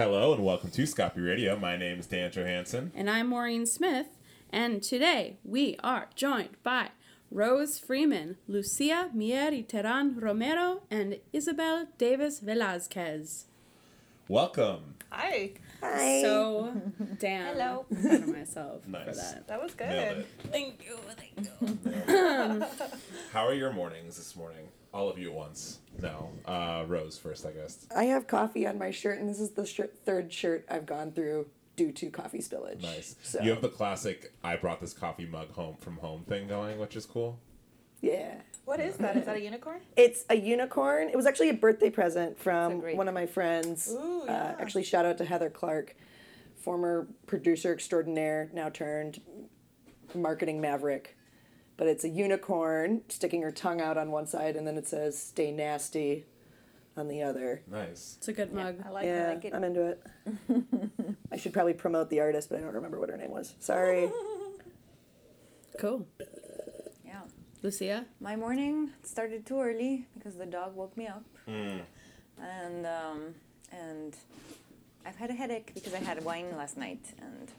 [0.00, 1.58] Hello and welcome to Scopy Radio.
[1.58, 2.90] My name is Dan Johansson.
[2.94, 4.06] And I'm Maureen Smith.
[4.48, 6.88] And today we are joined by
[7.30, 13.44] Rose Freeman, Lucia Mieri Teran Romero, and Isabel Davis Velazquez.
[14.26, 14.94] Welcome.
[15.10, 15.50] Hi.
[15.82, 16.22] Hi.
[16.22, 16.80] So,
[17.18, 17.56] damn.
[17.56, 17.84] Hello.
[17.90, 19.16] I'm proud of myself for Nice.
[19.32, 19.48] that.
[19.48, 20.24] That was good.
[20.50, 20.98] Thank you.
[21.14, 22.66] Thank you.
[23.34, 24.68] How are your mornings this morning?
[24.92, 25.78] All of you at once.
[26.00, 26.30] No.
[26.44, 27.86] Uh, Rose first, I guess.
[27.94, 31.12] I have coffee on my shirt, and this is the shirt, third shirt I've gone
[31.12, 31.46] through
[31.76, 32.82] due to coffee spillage.
[32.82, 33.14] Nice.
[33.22, 36.78] So, You have the classic I brought this coffee mug home from home thing going,
[36.78, 37.38] which is cool.
[38.00, 38.34] yeah.
[38.66, 39.16] What is that?
[39.16, 39.80] Is that a unicorn?
[39.96, 41.08] It's a unicorn.
[41.08, 43.88] It was actually a birthday present from one of my friends.
[43.90, 45.96] Ooh, uh, actually, shout out to Heather Clark,
[46.54, 49.20] former producer extraordinaire, now turned
[50.14, 51.16] marketing maverick.
[51.80, 55.18] But it's a unicorn sticking her tongue out on one side, and then it says
[55.18, 56.26] "Stay nasty"
[56.94, 57.62] on the other.
[57.70, 58.16] Nice.
[58.18, 58.76] It's a good mug.
[58.84, 59.54] I like, yeah, I like it.
[59.54, 60.02] I'm into it.
[61.32, 63.54] I should probably promote the artist, but I don't remember what her name was.
[63.60, 64.10] Sorry.
[65.78, 66.06] Cool.
[67.06, 67.22] Yeah.
[67.62, 68.04] Lucia?
[68.20, 71.24] My morning started too early because the dog woke me up.
[71.46, 73.34] And um,
[73.72, 74.14] and
[75.06, 77.50] I've had a headache because I had wine last night and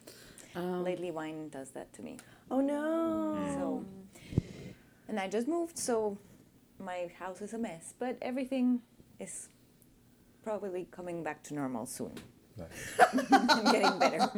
[0.56, 2.20] Um, lately wine does that to me.
[2.52, 3.38] Oh no.
[3.56, 3.86] So
[5.08, 6.18] and I just moved so
[6.80, 8.82] my house is a mess, but everything
[9.20, 9.50] is
[10.44, 12.14] probably coming back to normal soon.
[12.58, 13.28] Nice.
[13.32, 14.30] I'm getting better.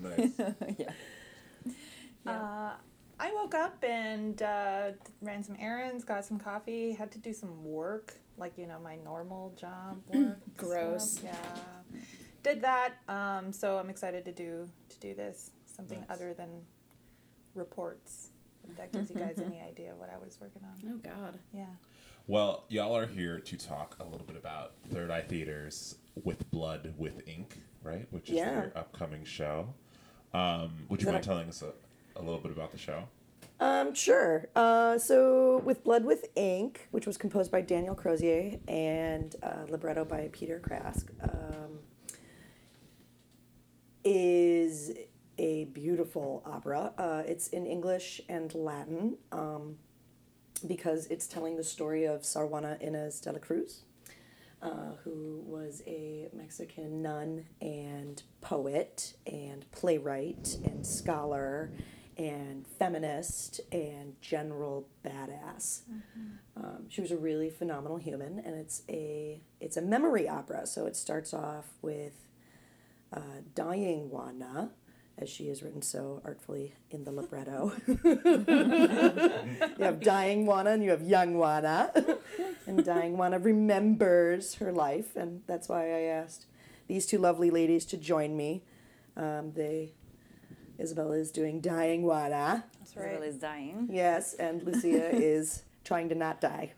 [0.00, 0.30] nice.
[0.78, 0.90] yeah.
[2.26, 2.72] Uh,
[3.18, 7.64] I woke up and uh, ran some errands, got some coffee, had to do some
[7.64, 10.38] work, like, you know, my normal job work.
[10.56, 11.12] Gross.
[11.18, 11.24] stuff.
[11.92, 12.00] Yeah.
[12.42, 12.94] Did that.
[13.08, 15.50] Um, so I'm excited to do to do this.
[15.66, 16.10] Something Nice.
[16.10, 16.48] other than
[17.54, 18.29] reports.
[18.70, 20.92] If that gives you guys any idea what I was working on.
[20.92, 21.38] Oh, God.
[21.52, 21.66] Yeah.
[22.26, 26.94] Well, y'all are here to talk a little bit about Third Eye Theater's With Blood
[26.96, 28.06] with Ink, right?
[28.10, 28.50] Which is Yeah.
[28.52, 29.74] their upcoming show.
[30.32, 31.72] Um, would you that mind a- telling us a,
[32.18, 33.04] a little bit about the show?
[33.58, 34.48] Um, sure.
[34.56, 40.04] Uh, so, with Blood with Ink, which was composed by Daniel Crozier and uh, libretto
[40.04, 41.78] by Peter Krask, um,
[44.04, 44.92] is
[45.40, 46.92] a beautiful opera.
[46.98, 49.76] Uh, it's in English and Latin um,
[50.66, 53.84] because it's telling the story of Sor Juana Inez de la Cruz,
[54.60, 61.72] uh, who was a Mexican nun and poet and playwright and scholar
[62.18, 65.80] and feminist and general badass.
[66.54, 70.66] Um, she was a really phenomenal human, and it's a it's a memory opera.
[70.66, 72.26] So it starts off with
[73.10, 74.72] uh, dying Juana,
[75.20, 77.72] as she is written so artfully in the libretto.
[77.86, 81.92] you have dying Juana and you have young Juana.
[82.66, 86.46] and dying Juana remembers her life, and that's why I asked
[86.88, 88.62] these two lovely ladies to join me.
[89.16, 89.92] Um, they,
[90.78, 93.22] Isabella is doing dying Juana, That's Isabel right.
[93.22, 93.88] is dying.
[93.90, 96.72] yes, and Lucia is trying to not die.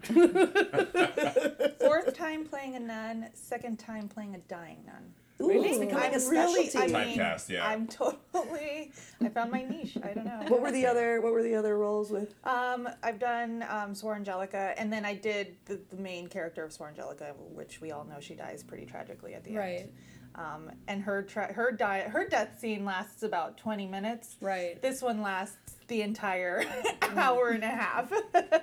[1.81, 5.15] Fourth time playing a nun, second time playing a dying nun.
[5.41, 6.78] Ooh, it's becoming I'm a really, specialty.
[7.00, 7.66] I mean, Typecast, yeah.
[7.66, 8.93] I'm totally.
[9.20, 9.97] I found my niche.
[10.03, 10.44] I don't know.
[10.48, 12.34] what were the other What were the other roles with?
[12.44, 16.72] Um, I've done um, Sor Angelica, and then I did the, the main character of
[16.72, 19.81] Sor Angelica, which we all know she dies pretty tragically at the Right.
[19.81, 19.93] end.
[20.34, 24.37] Um, and her tra- her di- her death scene lasts about twenty minutes.
[24.41, 24.81] Right.
[24.81, 26.64] This one lasts the entire
[27.16, 28.12] hour and a half.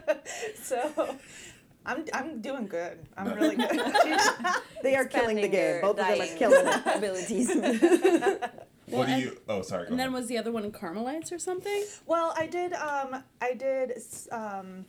[0.63, 1.15] so.
[1.89, 2.99] I'm, I'm doing good.
[3.17, 3.81] I'm really good.
[4.81, 5.51] They are killing the game.
[5.51, 6.81] your Both of them are killing it.
[6.97, 7.49] abilities.
[8.85, 9.37] what do you?
[9.49, 9.83] Oh, sorry.
[9.85, 10.13] Go And then ahead.
[10.13, 11.83] was the other one in Carmelites or something?
[12.05, 12.71] Well, I did.
[12.73, 13.91] Um, I did
[14.31, 14.85] um,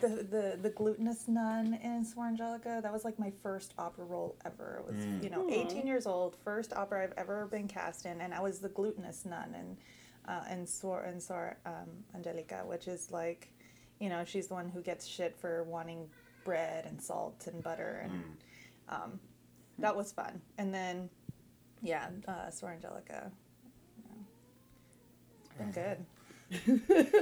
[0.00, 2.80] the the the glutinous nun in Sor Angelica.
[2.82, 4.82] That was like my first opera role ever.
[4.88, 8.34] It was you know 18 years old, first opera I've ever been cast in, and
[8.34, 9.76] I was the glutinous nun in
[10.32, 13.48] uh, in Sor in Sor um, Angelica, which is like,
[14.00, 16.08] you know, she's the one who gets shit for wanting
[16.44, 18.22] bread and salt and butter, and
[18.88, 19.20] um,
[19.78, 20.40] that was fun.
[20.56, 21.10] And then,
[21.82, 23.30] yeah, uh, Sor Angelica.
[23.98, 24.22] yeah.
[25.44, 26.04] It's been good.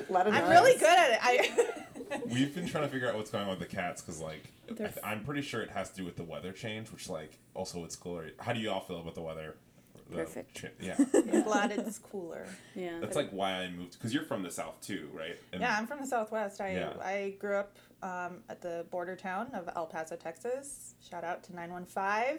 [0.09, 1.19] A lot of I'm really good at it.
[1.21, 1.73] I
[2.27, 4.75] We've been trying to figure out what's going on with the cats because, like, I
[4.75, 7.39] They're th- I'm pretty sure it has to do with the weather change, which, like,
[7.55, 8.31] also it's cooler.
[8.39, 9.57] How do you all feel about the weather?
[10.11, 10.55] The Perfect.
[10.55, 12.47] cha- yeah, I'm glad it's cooler.
[12.77, 12.99] Yeah.
[13.01, 15.37] that's like why I moved because you're from the south too, right?
[15.53, 16.61] And Yeah, I'm from the Southwest.
[16.61, 16.93] I Yeah.
[17.03, 20.95] I grew up um, at the border town of El Paso, Texas.
[21.01, 22.39] Shout out to 915.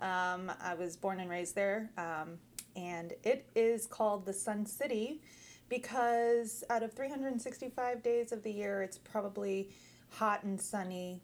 [0.00, 2.38] Um, I was born and raised there, um,
[2.74, 5.20] and it is called the Sun City
[5.68, 9.70] because out of 365 days of the year, it's probably
[10.10, 11.20] hot and sunny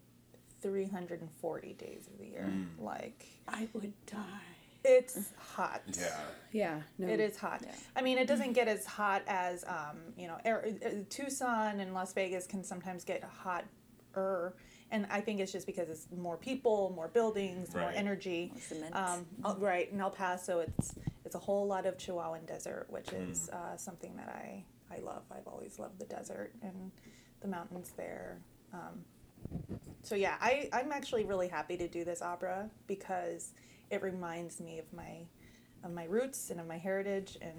[0.61, 2.49] 340 days of the year.
[2.79, 4.48] Like I would die.
[4.83, 5.81] It's hot.
[5.97, 6.19] Yeah.
[6.51, 7.07] Yeah, no.
[7.07, 7.61] It is hot.
[7.63, 7.71] Yeah.
[7.95, 11.93] I mean, it doesn't get as hot as um, you know, Air, uh, Tucson and
[11.93, 14.55] Las Vegas can sometimes get hotter,
[14.91, 17.95] and I think it's just because it's more people, more buildings, more Right.
[17.95, 18.49] energy.
[18.53, 18.95] More cement.
[18.95, 20.95] Um, uh, right in El Paso, it's
[21.25, 23.29] it's a whole lot of Chihuahuan desert, which Mm.
[23.31, 25.21] is uh, something that I I love.
[25.31, 26.91] I've always loved the desert and
[27.41, 28.39] the mountains there.
[28.73, 29.05] Um,
[30.01, 33.53] so yeah, I I'm actually really happy to do this opera because
[33.89, 35.25] it reminds me of my
[35.83, 37.57] of my roots and of my heritage and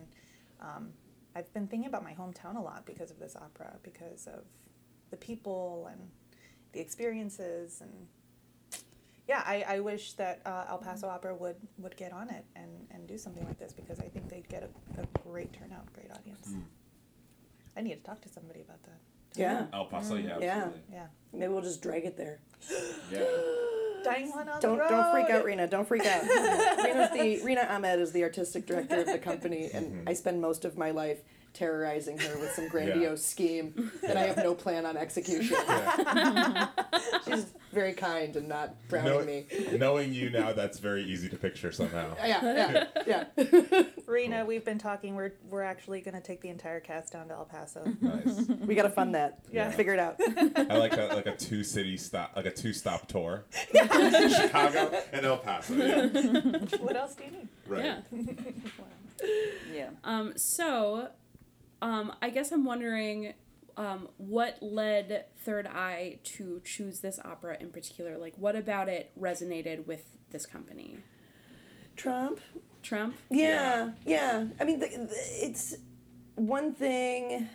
[0.61, 0.91] um,
[1.35, 4.45] I've been thinking about my hometown a lot because of this opera because of
[5.11, 6.01] the people and
[6.73, 7.91] the experiences and
[9.27, 12.71] yeah I, I wish that uh, El Paso Opera would would get on it and,
[12.91, 16.11] and do something like this because I think they'd get a, a great turnout great
[16.13, 16.55] audience
[17.77, 19.01] I need to talk to somebody about that
[19.37, 19.67] Yeah.
[19.73, 20.55] El Paso, yeah, Yeah.
[20.57, 20.83] absolutely.
[20.93, 22.41] yeah Maybe we'll just drag it there.
[23.13, 23.25] Yeah.
[24.03, 25.67] dying one on Don't the road don't freak out, Rena.
[25.67, 26.23] Don't freak out.
[26.85, 30.09] Rena's the Rena Ahmed is the artistic director of the company, and mm-hmm.
[30.09, 34.37] I spend most of my life terrorizing her with some grandiose scheme that I have
[34.39, 35.57] no plan on execution.
[37.27, 39.47] She's very kind and not frowning Know- me.
[39.79, 42.15] knowing you now, that's very easy to picture somehow.
[42.25, 43.83] Yeah, yeah, yeah.
[44.07, 47.35] Rena we've been talking we're we're actually going to take the entire cast down to
[47.35, 48.43] El Paso Nice.
[48.67, 49.39] we gotta fund that.
[49.53, 49.71] Yeah.
[49.71, 50.17] figure it out.
[50.71, 53.45] I like a like a two city stop, like a two stop tour.
[53.73, 55.75] Chicago and El Paso.
[55.75, 56.07] Yeah.
[56.81, 57.85] what else do you need Right.
[57.85, 58.01] Yeah.
[59.73, 59.91] yeah.
[60.05, 61.09] Um, so,
[61.83, 63.35] um, I guess I'm wondering
[63.77, 68.19] um, what led Third Eye to choose this opera in particular?
[68.19, 70.99] Like, what about it resonated with this company?
[71.97, 72.41] Trump.
[72.83, 73.17] Trump?
[73.31, 74.47] Yeah, yeah.
[74.59, 75.77] I mean, the, the, it's
[76.35, 77.49] one thing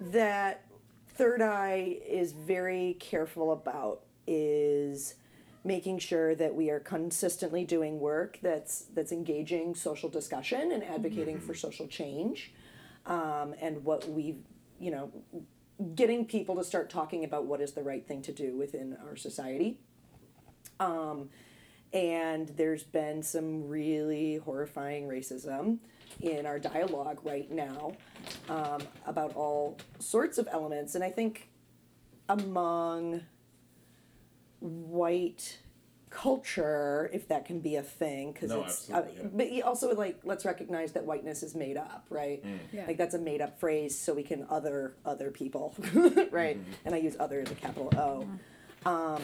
[0.00, 0.64] that
[1.08, 5.14] Third Eye is very careful about is
[5.62, 11.40] making sure that we are consistently doing work that's that's engaging social discussion and advocating
[11.40, 12.52] for social change,
[13.06, 14.36] um, and what we,
[14.78, 15.10] you know,
[15.94, 19.16] getting people to start talking about what is the right thing to do within our
[19.16, 19.78] society.
[20.80, 21.30] Um,
[21.92, 25.78] and there's been some really horrifying racism
[26.20, 27.92] in our dialogue right now
[28.48, 30.94] um, about all sorts of elements.
[30.94, 31.48] And I think
[32.28, 33.22] among
[34.60, 35.58] white
[36.14, 39.28] culture, if that can be a thing, because No, it's, absolutely, yeah.
[39.34, 42.42] but you also like let's recognize that whiteness is made up, right?
[42.72, 42.86] Yeah.
[42.86, 45.74] Like that's a made up phrase, so we can other other people,
[46.30, 46.58] right?
[46.84, 48.28] And I use other as a capital O.
[48.88, 49.22] Um,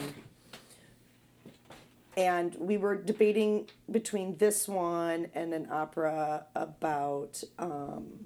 [2.17, 8.25] and we were debating between this one and an opera about um,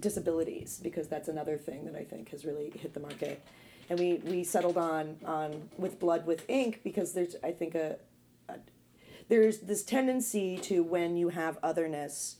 [0.00, 3.40] disabilities because that's another thing that I think has really hit the market.
[3.90, 7.98] And we, we settled on on with blood with ink because there's I think a,
[8.48, 8.54] a
[9.28, 12.36] there's this tendency to when you have otherness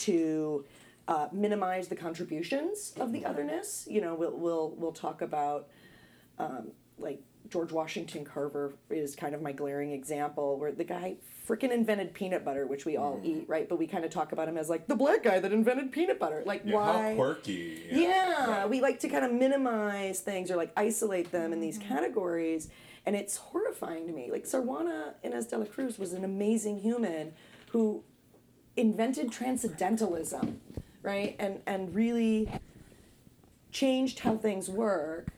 [0.00, 0.64] to
[1.08, 3.86] uh, minimize the contributions of the otherness.
[3.90, 5.68] You know, we'll we'll we'll talk about
[6.38, 7.22] um, like
[7.52, 11.16] George Washington Carver is kind of my glaring example where the guy
[11.46, 13.68] freaking invented peanut butter, which we all eat, right?
[13.68, 16.18] But we kind of talk about him as like the black guy that invented peanut
[16.18, 16.42] butter.
[16.46, 17.10] Like Yeah, why?
[17.10, 17.82] How quirky.
[17.90, 21.88] Yeah, we like to kind of minimize things or like isolate them in these mm-hmm.
[21.88, 22.70] categories,
[23.04, 24.30] and it's horrifying to me.
[24.32, 27.34] Like Sor Juana Inez de la Cruz was an amazing human
[27.72, 28.02] who
[28.76, 30.58] invented transcendentalism,
[31.02, 31.36] right?
[31.38, 32.48] And and really
[33.72, 35.28] changed how things work.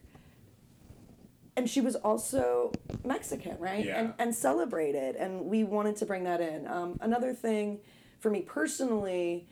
[1.57, 2.73] And she was also
[3.05, 3.85] Mexican, right?
[3.85, 4.01] Yeah.
[4.01, 6.67] And and celebrated, and we wanted to bring that in.
[6.67, 7.79] Um, another thing,
[8.19, 9.47] for me personally,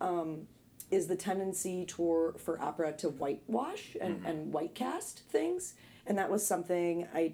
[0.00, 0.46] um,
[0.92, 5.74] is the tendency toward for opera to whitewash and, and white cast things
[6.06, 7.32] and that was something i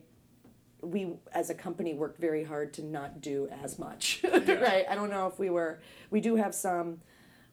[0.80, 5.10] we as a company worked very hard to not do as much right i don't
[5.10, 7.00] know if we were we do have some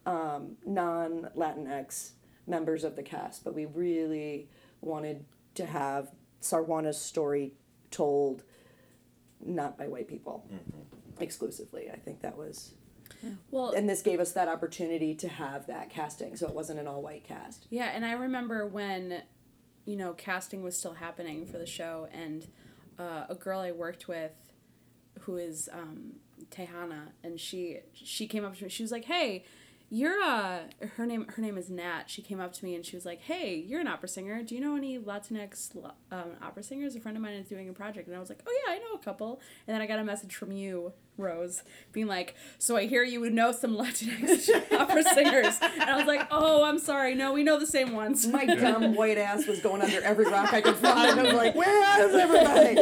[0.06, 2.12] um, non-latinx
[2.46, 4.48] members of the cast but we really
[4.82, 7.54] wanted to have Sor Juana's story
[7.92, 8.44] told
[9.44, 10.48] not by white people
[11.20, 11.90] exclusively.
[11.92, 12.74] I think that was
[13.52, 16.88] Well, and this gave us that opportunity to have that casting so it wasn't an
[16.88, 17.68] all-white cast.
[17.70, 19.22] Yeah, and I remember when,
[19.86, 22.48] you know, casting was still happening for the show, and
[23.00, 24.32] uh, a girl I worked with,
[25.22, 26.14] who is um,
[26.50, 28.70] Tejana, and she she came up to me.
[28.70, 29.46] She was like, "Hey,
[29.90, 30.62] You're uh
[30.96, 32.06] her name her name is Nat.
[32.08, 34.42] She came up to me and she was like, "Hey, you're an opera singer.
[34.42, 35.76] Do you know any Latinx
[36.12, 36.96] um, opera singers?
[36.96, 38.80] A friend of mine is doing a project." And I was like, "Oh yeah, I
[38.80, 41.62] know a couple." And then I got a message from you, Rose,
[41.92, 46.08] being like, "So I hear you would know some Latinx opera singers." And I was
[46.08, 47.14] like, "Oh, I'm sorry.
[47.14, 50.52] No, we know the same ones." My dumb white ass was going under every rock
[50.52, 51.20] I could find.
[51.20, 52.76] I was like, where is everybody?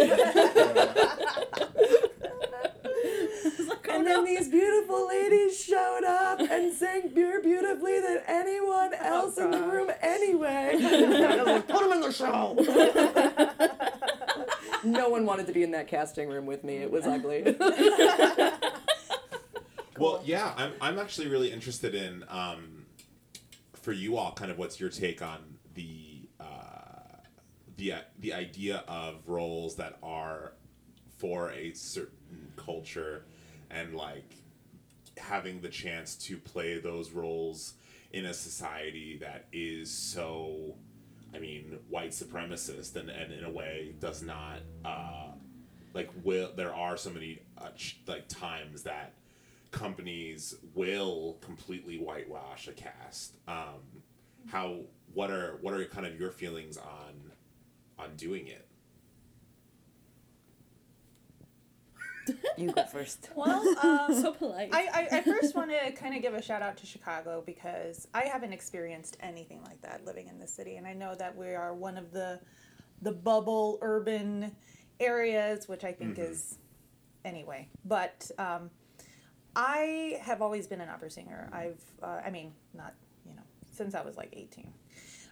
[4.04, 9.50] And then these beautiful ladies showed up and sang more beautifully than anyone else in
[9.50, 10.76] the room anyway.
[10.78, 12.54] Like, put them in the show.
[14.84, 16.78] no one wanted to be in that casting room with me.
[16.78, 17.56] It was ugly.
[20.00, 22.88] Well, yeah, I'm, I'm actually really interested in, um,
[23.74, 27.20] for you all, kind of what's your take on the uh,
[27.78, 30.54] the the idea of roles that are
[31.20, 33.26] for a certain culture
[33.74, 34.36] and like
[35.18, 37.74] having the chance to play those roles
[38.12, 40.76] in a society that is so
[41.34, 45.32] I mean white supremacist and, and in a way does not uh,
[45.94, 49.14] like will there are so many uh, ch- like times that
[49.72, 53.36] companies will completely whitewash a cast.
[53.48, 53.82] Um,
[54.48, 54.82] how
[55.14, 57.32] what are what are kind of your feelings on
[57.98, 58.68] on doing it
[62.58, 63.30] You go first.
[63.36, 64.70] Well, um, so polite.
[64.72, 68.08] I, I, I first want to kind of give a shout out to Chicago because
[68.14, 71.54] I haven't experienced anything like that living in the city, and I know that we
[71.56, 72.40] are one of the
[73.02, 74.56] the bubble urban
[75.00, 76.58] areas, which I think is
[77.26, 77.68] anyway.
[77.86, 78.70] But um,
[79.56, 81.50] I have always been an opera singer.
[81.52, 82.94] I've uh, I mean not
[83.26, 84.74] you know since I was like eighteen,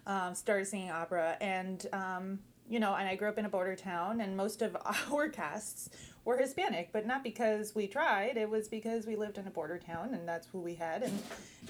[0.07, 3.75] um, started singing opera, and um, you know, and I grew up in a border
[3.75, 4.77] town, and most of
[5.11, 5.89] our casts
[6.23, 8.37] were Hispanic, but not because we tried.
[8.37, 11.21] It was because we lived in a border town, and that's who we had, and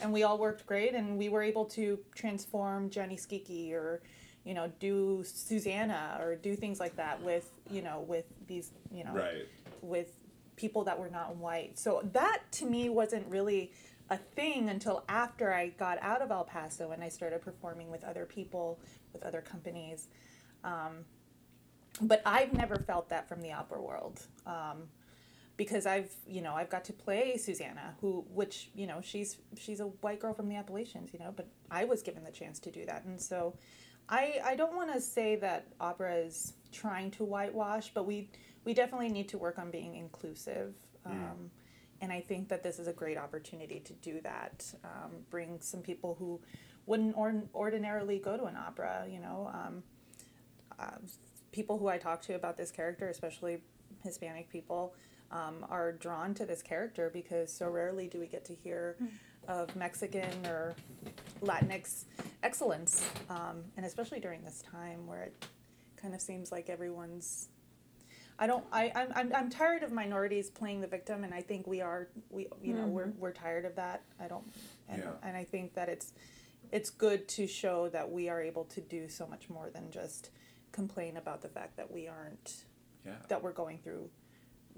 [0.02, 4.02] and we all worked great, and we were able to transform Gianni Schicchi or,
[4.44, 9.04] you know, do Susanna or do things like that with you know with these you
[9.04, 9.46] know right
[9.82, 10.16] with
[10.56, 11.80] people that were not white.
[11.80, 13.72] So that to me wasn't really
[14.10, 18.04] a thing until after I got out of El Paso and I started performing with
[18.04, 18.78] other people,
[19.14, 20.08] with other companies.
[20.64, 21.06] Um,
[22.02, 24.22] but I've never felt that from the opera world.
[24.46, 24.90] Um,
[25.58, 29.80] because I've, you know, I've got to play Susanna, who, which, you know, she's she's
[29.80, 32.72] a white girl from the Appalachians, you know, but I was given the chance to
[32.72, 33.56] do that, and so,
[34.10, 38.30] I I don't want to say that opera is trying to whitewash, but we
[38.66, 40.74] we definitely need to work on being inclusive.
[41.06, 41.52] Um,
[42.02, 44.74] and I think that this is a great opportunity to do that.
[44.84, 46.40] Um, bring some people who
[46.88, 49.52] wouldn't or- ordinarily go to an opera, you know.
[49.54, 49.84] Um,
[50.80, 50.98] uh,
[51.52, 53.62] people who I talk to about this character, especially
[54.04, 54.94] Hispanic people,
[55.32, 58.98] um, are drawn to this character because so rarely do we get to hear
[59.48, 60.76] of Mexican or
[61.42, 62.06] Latinx
[62.44, 65.46] excellence, um, and especially during this time where it
[66.02, 67.48] kind of seems like everyone's.
[68.40, 68.64] I don't.
[68.72, 68.92] I.
[68.96, 69.08] I'm.
[69.16, 69.36] I'm.
[69.36, 72.08] I'm tired of minorities playing the victim, and I think we are.
[72.30, 72.48] We.
[72.62, 72.88] You know.
[72.88, 73.12] We're.
[73.18, 74.02] We're tired of that.
[74.20, 74.44] I don't.
[74.90, 75.12] And, Yeah.
[75.24, 76.14] and I think that it's.
[76.72, 80.30] It's good to show that we are able to do so much more than just
[80.72, 82.66] complain about the fact that we aren't
[83.06, 83.14] yeah.
[83.28, 84.10] that we're going through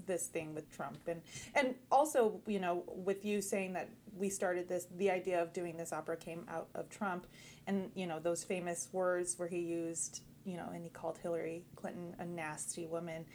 [0.06, 1.00] this thing with Trump.
[1.08, 1.22] And
[1.56, 5.78] and also you know with you saying that we started this the idea of doing
[5.78, 7.28] this opera came out of Trump.
[7.68, 11.66] And you know those famous words where he used you know and he called Hillary
[11.76, 13.26] Clinton a nasty woman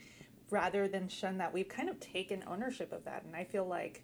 [0.51, 3.25] rather than shun that we've kind of taken ownership of that.
[3.25, 4.03] And I feel like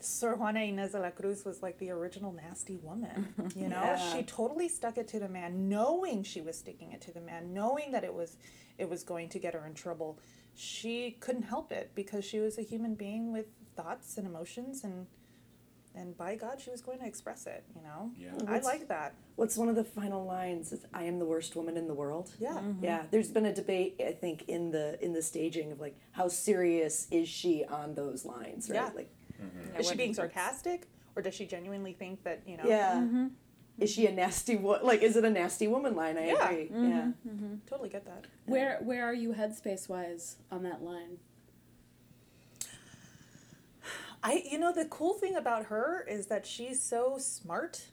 [0.00, 3.80] Sor Juana Inez de la Cruz was like the original nasty woman, you know.
[3.82, 4.12] Yeah.
[4.12, 7.52] She totally stuck it to the man, knowing she was sticking it to the man,
[7.52, 8.36] knowing that it was
[8.78, 10.18] it was going to get her in trouble.
[10.54, 15.06] She couldn't help it because she was a human being with thoughts and emotions, and
[15.94, 17.64] and by God, she was going to express it.
[17.74, 18.12] You know.
[18.16, 18.30] Yeah.
[18.46, 19.14] I like that.
[19.34, 20.72] What's one of the final lines?
[20.72, 22.30] Is, I am the worst woman in the world.
[22.38, 22.50] Yeah.
[22.50, 22.84] Mm-hmm.
[22.84, 26.28] Yeah, there's been a debate, I think, in the in the staging of like how
[26.28, 28.76] serious is she on those lines, right?
[28.76, 28.90] Yeah.
[28.94, 32.64] Like, Yeah, Is she being sarcastic, or does she genuinely think that you know?
[32.66, 32.94] yeah.
[32.94, 33.16] Mm-hmm.
[33.16, 33.26] Mm-hmm.
[33.80, 35.02] Is she a nasty wo- like?
[35.02, 36.18] Is it a nasty woman line?
[36.18, 36.50] I Yeah.
[36.50, 36.70] agree.
[36.72, 37.08] Yeah.
[37.68, 38.26] Totally get that.
[38.46, 41.18] where Where are you headspace wise on that line?
[44.22, 47.86] I you know the cool thing about her is that she's so smart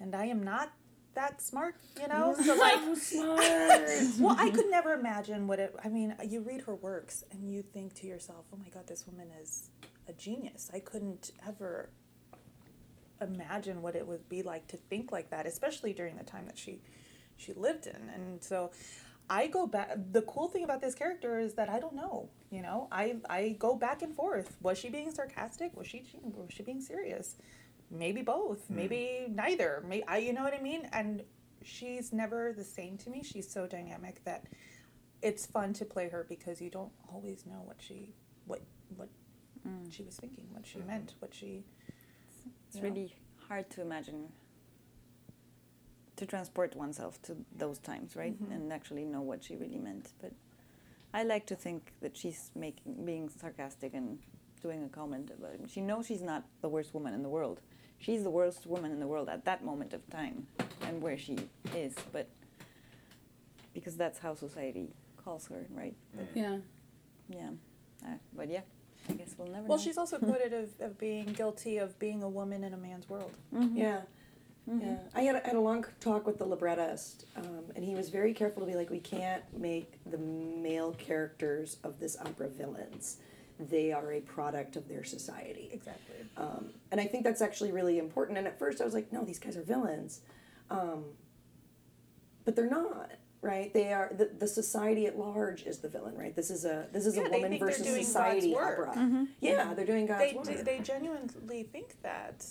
[0.00, 0.72] and I am not
[1.14, 2.34] that smart, you know?
[2.44, 2.78] So like
[4.20, 7.62] Well, I could never imagine what it I mean, you read her works and you
[7.62, 9.70] think to yourself, "Oh my god, this woman is
[10.08, 11.90] a genius." I couldn't ever
[13.20, 16.58] imagine what it would be like to think like that, especially during the time that
[16.58, 16.80] she
[17.36, 18.10] she lived in.
[18.14, 18.70] And so
[19.30, 22.62] I go back the cool thing about this character is that I don't know, you
[22.62, 22.88] know.
[22.90, 24.56] I I go back and forth.
[24.62, 25.76] Was she being sarcastic?
[25.76, 27.36] Was she was she being serious?
[27.90, 28.76] maybe both, hmm.
[28.76, 29.82] maybe neither.
[29.86, 30.88] May I, you know what I mean?
[30.92, 31.22] And
[31.62, 33.22] she's never the same to me.
[33.22, 34.44] She's so dynamic that
[35.22, 38.14] it's fun to play her because you don't always know what she
[38.46, 38.62] what
[38.96, 39.08] what
[39.68, 39.92] Mm.
[39.92, 40.86] she was thinking, what she mm.
[40.86, 41.64] meant, what she.
[42.66, 42.88] It's you know.
[42.88, 43.14] really
[43.48, 44.28] hard to imagine
[46.16, 48.34] to transport oneself to those times, right?
[48.42, 48.52] Mm-hmm.
[48.52, 50.12] And actually know what she really meant.
[50.20, 50.32] But
[51.14, 54.18] I like to think that she's making being sarcastic and
[54.60, 55.60] doing a comment about it.
[55.70, 57.60] She knows she's not the worst woman in the world.
[57.98, 60.46] She's the worst woman in the world at that moment of time
[60.82, 61.36] and where she
[61.74, 62.28] is, but
[63.74, 65.94] because that's how society calls her, right?
[65.94, 66.18] Mm.
[66.18, 66.58] But Yeah.
[67.28, 67.50] yeah.
[68.04, 68.60] Uh, but yeah,
[69.08, 69.84] I guess we'll never Well, know.
[69.84, 73.32] she's also quoted of, of being guilty of being a woman in a man's world.
[73.52, 74.02] Yeah.
[74.70, 78.10] Yeah, I had a, had a long talk with the librettist, um, and he was
[78.10, 83.16] very careful to be like, we can't make the male characters of this opera villains.
[83.58, 85.70] They are a product of their society.
[85.72, 86.16] Exactly.
[86.36, 88.36] Um, and I think that's actually really important.
[88.36, 90.20] And at first I was like, no, these guys are villains.
[90.70, 91.04] Um,
[92.44, 93.12] but they're not,
[93.42, 93.72] right?
[93.72, 96.34] They are the, the society at large is the villain, right?
[96.34, 98.78] This is a this is Yeah, a they woman think they're versus doing society God's
[98.78, 98.88] work.
[98.88, 99.02] opera.
[99.02, 99.24] Mm-hmm.
[99.40, 99.74] Yeah, mm-hmm.
[99.74, 100.44] they're doing God's They, work.
[100.46, 102.44] do, they genuinely think that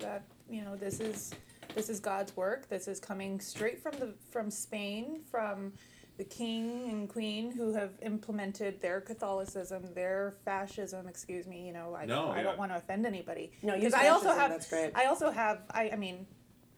[0.00, 1.32] that you know this is
[1.74, 2.68] this is God's work.
[2.68, 5.72] This is coming straight from the from Spain from
[6.16, 11.08] the king and queen who have implemented their Catholicism, their fascism.
[11.08, 11.66] Excuse me.
[11.66, 12.42] You know, I, No, I yeah.
[12.44, 13.50] don't want to offend anybody.
[13.64, 14.50] No, because I also have.
[14.50, 14.92] that's great.
[14.94, 15.62] I also have.
[15.72, 16.24] I, I mean,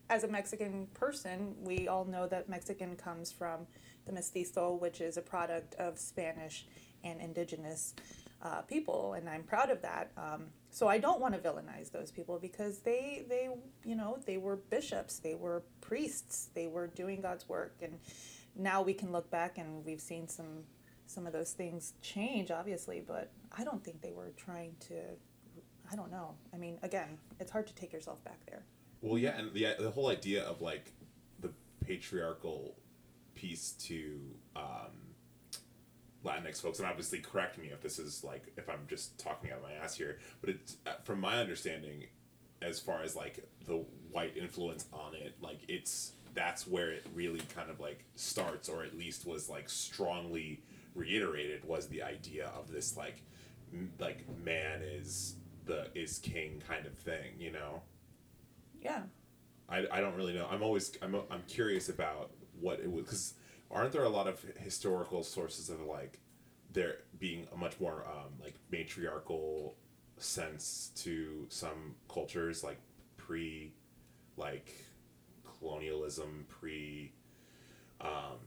[0.08, 3.66] as a Mexican person, we all know that Mexican comes from
[4.06, 6.66] the mestizo, which is a product of Spanish
[7.02, 7.94] and indigenous
[8.42, 10.12] uh, people, and I'm proud of that.
[10.16, 13.48] Um, so I don't want to villainize those people because they, they,
[13.84, 17.98] you know, they were bishops, they were priests, they were doing God's work, and
[18.54, 20.64] now we can look back and we've seen some,
[21.06, 24.94] some of those things change, obviously, but I don't think they were trying to.
[25.90, 26.34] I don't know.
[26.52, 28.64] I mean, again, it's hard to take yourself back there.
[29.00, 30.92] Well, yeah, and the the whole idea of like
[31.40, 31.50] the
[31.84, 32.76] patriarchal
[33.34, 34.18] piece to
[34.56, 35.14] um,
[36.24, 39.58] Latinx folks, and obviously correct me if this is like if I'm just talking out
[39.58, 42.06] of my ass here, but it's uh, from my understanding,
[42.62, 47.40] as far as like the white influence on it, like it's that's where it really
[47.54, 50.62] kind of like starts, or at least was like strongly
[50.94, 53.22] reiterated was the idea of this like
[53.72, 55.36] m- like man is
[55.66, 57.82] the is king kind of thing, you know.
[58.86, 59.02] Yeah.
[59.68, 60.46] I, I don't really know.
[60.48, 63.34] I'm always I'm I'm curious about what it was because
[63.68, 66.20] aren't there a lot of historical sources of like
[66.72, 69.74] there being a much more um, like matriarchal
[70.18, 72.78] sense to some cultures like
[73.16, 73.72] pre
[74.36, 74.72] like
[75.58, 77.12] colonialism pre
[78.00, 78.38] um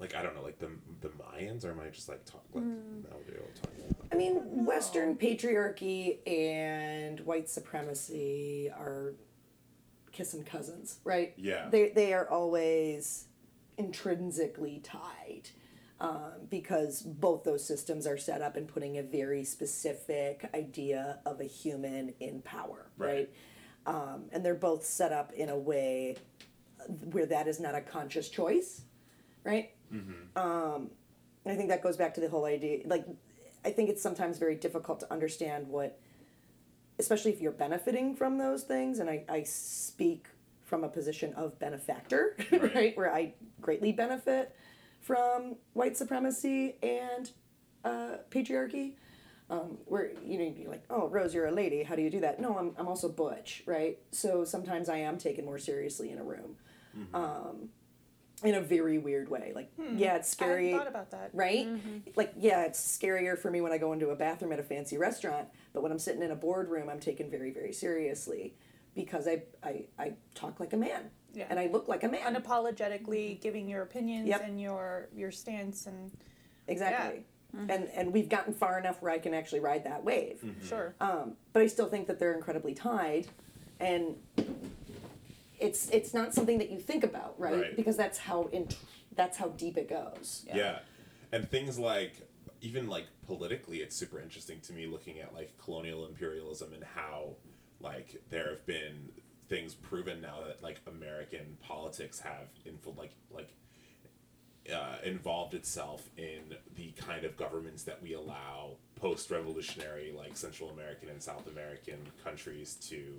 [0.00, 0.70] like I don't know like the
[1.02, 5.16] the Mayans or am I just like talk like nowadays talking about I mean, Western
[5.16, 9.14] patriarchy and white supremacy are
[10.12, 11.34] kissing cousins, right?
[11.36, 11.68] Yeah.
[11.70, 13.26] They they are always
[13.76, 15.50] intrinsically tied.
[16.00, 21.40] Um, because both those systems are set up in putting a very specific idea of
[21.40, 23.28] a human in power, right?
[23.86, 23.94] Right.
[23.96, 26.14] Um, and they're both set up in a way
[27.10, 28.82] where that is not a conscious choice,
[29.42, 29.70] right?
[30.36, 30.90] Um,
[31.44, 32.80] and I think that goes back to the whole idea.
[32.86, 33.04] Like,
[33.68, 36.00] I think it's sometimes very difficult to understand what,
[36.98, 38.98] especially if you're benefiting from those things.
[38.98, 40.26] And I, I speak
[40.64, 42.74] from a position of benefactor, right.
[42.74, 42.96] Right.
[42.96, 44.56] Where I greatly benefit
[45.02, 47.30] from white supremacy and
[47.84, 48.94] uh, patriarchy.
[49.50, 51.82] Um, where you know you're like, oh Rose, you're a lady.
[51.82, 52.38] How do you do that?
[52.38, 53.98] No, I'm I'm also butch, right?
[54.12, 56.56] So sometimes I am taken more seriously in a room,
[57.14, 57.70] um,
[58.42, 59.52] in a very weird way.
[59.54, 59.96] Like, hmm.
[59.96, 61.30] yeah, it's scary hadn't thought about that.
[61.32, 61.66] right?
[61.66, 62.10] Mm-hmm.
[62.16, 64.96] Like, yeah, it's scarier for me when I go into a bathroom at a fancy
[64.98, 68.54] restaurant, but when I'm sitting in a boardroom, I'm taken very, very seriously
[68.94, 71.46] because I, I, I talk like a man Yeah.
[71.50, 72.34] and I look like a man.
[72.34, 73.40] Unapologetically mm-hmm.
[73.40, 74.42] giving your opinions Yep.
[74.44, 76.10] and your your stance and
[76.66, 77.24] exactly.
[77.56, 77.70] Mm-hmm.
[77.70, 80.44] And, and we've gotten far enough where I can actually ride that wave.
[80.62, 80.94] sure.
[81.00, 83.26] Um, but I still think that they're incredibly tied,
[83.80, 84.16] and
[85.58, 87.60] it's it's not something that you think about, right?
[87.60, 87.76] Right.
[87.76, 88.76] Because that's how int-
[89.14, 90.44] that's how deep it goes.
[90.46, 90.80] Yeah.
[91.32, 92.28] And things like
[92.60, 97.36] even like politically it's super interesting to me looking at like colonial imperialism and how
[97.80, 99.10] like there have been
[99.48, 103.50] things proven now that like American politics have info like like
[104.72, 111.08] uh, involved itself in the kind of governments that we allow post-revolutionary like Central American
[111.08, 113.14] and South American countries to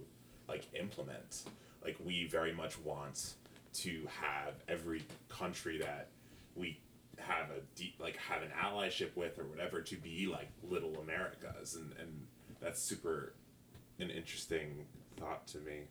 [0.47, 1.43] like implement.
[1.84, 3.34] Like we very much want
[3.74, 6.08] to have every country that
[6.56, 6.80] we
[7.18, 11.76] have a deep like have an allyship with or whatever to be like little Americas
[11.76, 12.26] and and
[12.62, 13.34] that's super
[14.00, 14.86] an interesting
[15.18, 15.82] thought to me.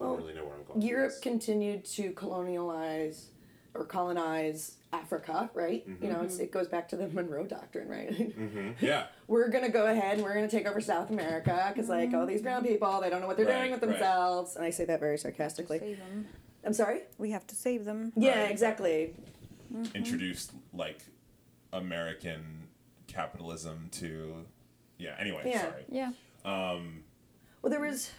[0.00, 0.82] I don't really know where I'm going.
[0.82, 3.26] Europe continued to colonialize
[3.74, 5.84] or colonize Africa, right?
[6.00, 8.10] You know, it's, it goes back to the Monroe Doctrine, right?
[8.10, 8.74] Mhm.
[8.80, 9.06] Yeah.
[9.28, 12.42] we're gonna go ahead and we're gonna take over South America because, like, all these
[12.42, 13.90] brown people, they don't know what they're Right, doing with right.
[13.92, 14.56] themselves.
[14.56, 15.78] And I say that very sarcastically.
[15.78, 16.26] save them.
[16.64, 17.02] I'm sorry.
[17.18, 18.12] We have to save them.
[18.16, 18.50] Yeah, Right.
[18.50, 19.14] exactly.
[19.94, 21.00] Introduced like
[21.72, 22.68] American
[23.06, 24.46] capitalism to.
[24.98, 25.14] Yeah.
[25.18, 25.60] Anyway, Yeah.
[25.62, 25.84] sorry.
[25.90, 26.10] Yeah.
[26.44, 27.04] Um,
[27.62, 28.10] Well, there was,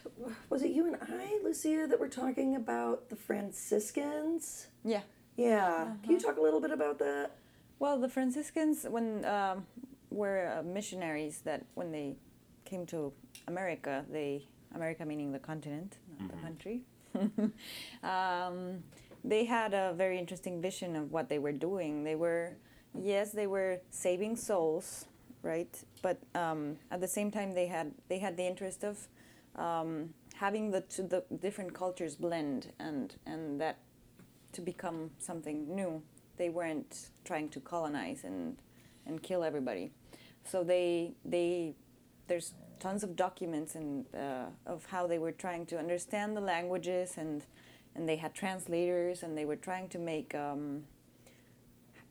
[0.50, 4.68] was it you and I, Lucia, that were talking about the Franciscans?
[4.84, 5.02] Yeah.
[5.38, 5.92] Yeah.
[6.04, 7.32] Can you talk a little bit about that?
[7.80, 9.66] Well, the Franciscans, when um,
[10.10, 12.16] were uh, missionaries, that when they
[12.66, 13.14] came to
[13.48, 16.82] America, they America meaning the continent, not the country.
[18.04, 18.84] um,
[19.24, 22.04] they had a very interesting vision of what they were doing.
[22.04, 22.58] They were,
[23.00, 25.06] yes, they were saving souls,
[25.44, 25.74] right?
[26.02, 29.08] But um, at the same time, they had they had the interest of
[29.56, 33.78] um, having the two, the different cultures blend and and that
[34.54, 36.02] to become something new.
[36.38, 38.58] They weren't trying to colonize and
[39.06, 39.92] and kill everybody.
[40.44, 41.76] So they they
[42.28, 47.14] there's tons of documents and uh, of how they were trying to understand the languages
[47.18, 47.44] and
[47.96, 50.84] and they had translators and they were trying to make um,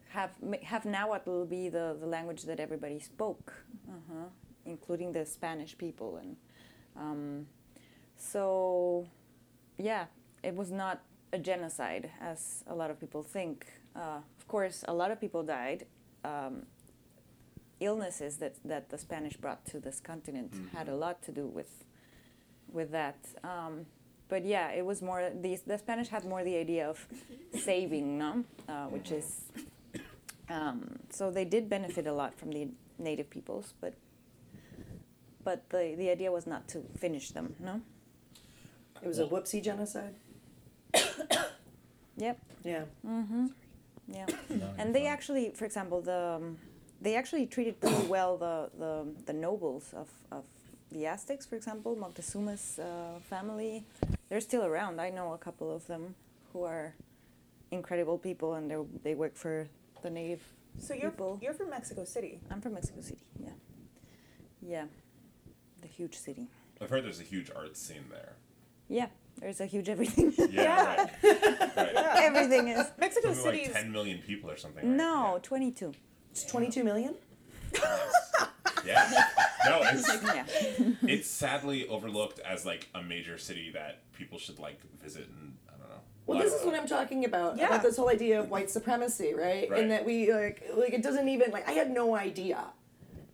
[0.08, 3.52] have have Nahuatl be the, the language that everybody spoke,
[3.88, 4.28] uh-huh,
[4.64, 6.36] including the Spanish people and
[6.96, 7.46] um,
[8.16, 9.06] so
[9.78, 10.06] yeah,
[10.42, 13.66] it was not a genocide as a lot of people think.
[13.94, 15.86] Uh, of course, a lot of people died.
[16.24, 16.66] Um,
[17.80, 21.84] illnesses that, that the Spanish brought to this continent had a lot to do with
[22.72, 23.16] with that.
[23.44, 23.86] Um,
[24.28, 27.06] but yeah, it was more the the Spanish had more the idea of
[27.54, 29.42] saving, no, uh, which is
[30.48, 33.94] um, so they did benefit a lot from the native peoples, but
[35.44, 37.80] but the the idea was not to finish them, no.
[39.02, 40.14] It was a whoopsie genocide.
[42.16, 42.38] Yep.
[42.64, 42.84] Yeah.
[43.06, 43.46] Mm-hmm.
[44.08, 44.26] Yeah,
[44.78, 46.58] and they actually, for example, the um,
[47.00, 50.44] they actually treated pretty well the, the, the nobles of, of
[50.92, 53.84] the Aztecs, for example, Moctezuma's uh, family.
[54.28, 55.00] They're still around.
[55.00, 56.14] I know a couple of them
[56.52, 56.94] who are
[57.70, 59.68] incredible people, and they they work for
[60.02, 60.42] the native
[60.78, 61.38] So you're people.
[61.42, 62.40] you're from Mexico City.
[62.50, 63.24] I'm from Mexico City.
[63.42, 63.50] Yeah,
[64.62, 64.84] yeah,
[65.82, 66.46] the huge city.
[66.80, 68.34] I've heard there's a huge art scene there.
[68.88, 69.06] Yeah,
[69.40, 70.32] there's a huge everything.
[70.50, 71.06] Yeah.
[71.22, 71.76] Right.
[71.76, 71.94] right.
[72.22, 72.86] everything is.
[72.98, 74.86] Mexico Something like City's 10 million people or something.
[74.86, 74.96] Right?
[74.96, 75.92] No, 22.
[76.30, 77.14] It's 22 million?
[77.74, 77.80] Yeah.
[78.84, 79.24] yeah.
[79.66, 80.44] No, it's Yeah.
[81.02, 85.72] it's sadly overlooked as like a major city that people should like visit and I
[85.78, 85.96] don't know.
[86.26, 87.56] Well, this is what I'm talking about.
[87.56, 87.66] Yeah.
[87.66, 89.68] About this whole idea of white supremacy, right?
[89.70, 89.80] Right.
[89.80, 92.64] And that we like like it doesn't even like I had no idea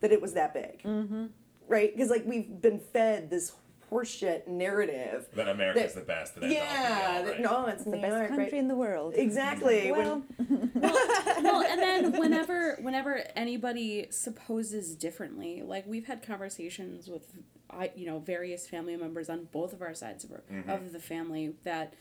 [0.01, 0.81] that it was that big.
[0.83, 1.25] Mm-hmm.
[1.67, 1.95] Right?
[1.95, 3.53] Because like we've been fed this
[3.93, 5.27] horseshit narrative.
[5.35, 6.37] that America's that- the best.
[6.37, 7.17] And yeah.
[7.17, 7.25] Right?
[7.25, 8.53] that- No, it's The best country right?
[8.53, 9.13] in the world.
[9.15, 9.91] Exactly.
[9.91, 10.71] Well, when,
[11.43, 17.31] well, and then whenever whenever anybody supposes differently, like we've had conversations with
[17.69, 20.69] I you know various family members on both of our sides of, our, mm-hmm.
[20.69, 21.93] of the family that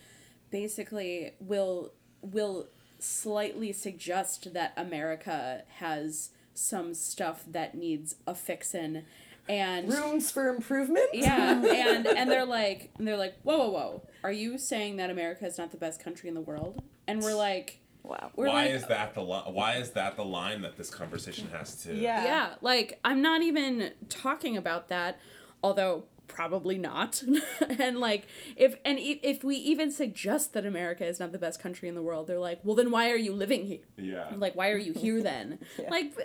[0.50, 9.04] basically will will slightly suggest that America has some stuff that needs a fixin'
[9.52, 11.06] and rooms for improvement.
[11.12, 15.10] yeah and and they're like and they're like whoa whoa whoa are you saying that
[15.10, 18.30] america is not the best country in the world and we're like wow.
[18.36, 21.48] we're why like is that the li- why is that the line that this conversation
[21.52, 22.24] has to Yeah.
[22.24, 25.18] yeah like i'm not even talking about that
[25.62, 27.22] although probably not
[27.78, 31.60] and like if and i- if we even suggest that america is not the best
[31.60, 34.26] country in the world they're like well then why are you living here Yeah.
[34.36, 35.58] like why are you here then
[35.90, 36.22] like uh,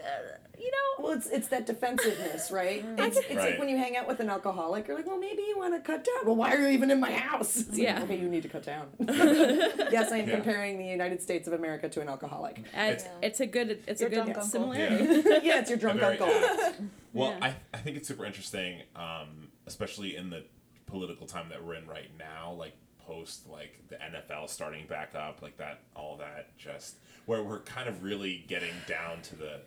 [0.59, 2.83] you know Well, it's it's that defensiveness right?
[2.97, 3.35] It's, it's Mm.
[3.37, 3.49] Right.
[3.51, 5.81] like when you hang out with an alcoholic, you're like, well, maybe you want to
[5.91, 6.21] cut down.
[6.25, 7.57] Well, why are you even in my house?
[7.57, 8.01] It's like, Yeah.
[8.03, 8.87] okay, you need to cut down.
[8.99, 10.35] yes, I am Yeah.
[10.35, 12.55] comparing the United States of America to an alcoholic.
[12.73, 14.43] and It's- it's a good it's Your a good drunk uncle.
[14.43, 15.05] similarity
[15.47, 16.27] yeah, it's your drunk Very uncle.
[17.13, 17.45] Well, Yeah.
[17.47, 20.43] I, I think it's super interesting, um, especially in the
[20.87, 22.73] political time that we're in right now, like
[23.05, 27.87] post like the NFL starting back up, like that, all that, just where we're kind
[27.87, 29.59] of really getting down to the.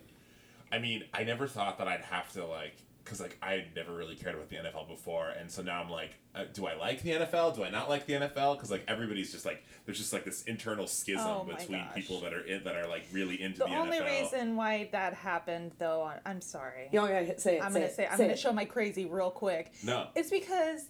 [0.71, 2.75] I mean, I never thought that I'd have to like.
[3.03, 6.11] Because like I never really cared about the NFL before, and so now I'm like,
[6.35, 7.55] uh, do I like the NFL?
[7.55, 8.55] Do I not like the NFL?
[8.55, 11.95] Because like everybody's just like, there's just like this internal schism Oh between gosh.
[11.95, 13.69] people that are in, that are like really into The NFL.
[13.69, 14.21] the, only NFL.
[14.21, 16.89] reason why that happened, though, I- I'm sorry.
[16.91, 17.63] You know, yeah, say it.
[17.63, 18.39] I'm say gonna it, say I'm say gonna it.
[18.39, 19.71] show my crazy real quick.
[19.83, 20.07] No.
[20.15, 20.85] It's because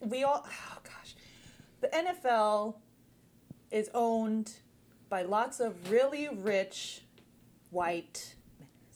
[0.00, 1.14] we all oh gosh.
[1.80, 2.74] The NFL
[3.70, 4.52] is owned
[5.08, 7.00] by lots of really rich
[7.70, 8.34] white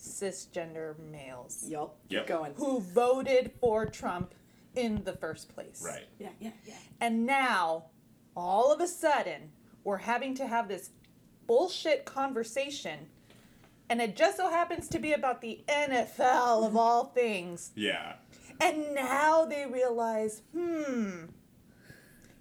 [0.00, 1.96] cisgender males Yup.
[2.08, 2.22] Yep.
[2.22, 2.54] Keep going.
[2.56, 4.34] who voted for Trump
[4.74, 5.82] in the first place.
[5.84, 6.06] Right.
[6.18, 6.74] Yeah, yeah, yeah.
[7.00, 7.86] And now,
[8.36, 9.50] all of a sudden,
[9.84, 10.90] we're having to have this
[11.46, 13.08] bullshit conversation.
[13.88, 17.72] And it just so happens to be about the NFL of all things.
[17.74, 18.14] Yeah.
[18.60, 21.24] And now they realize, hmm,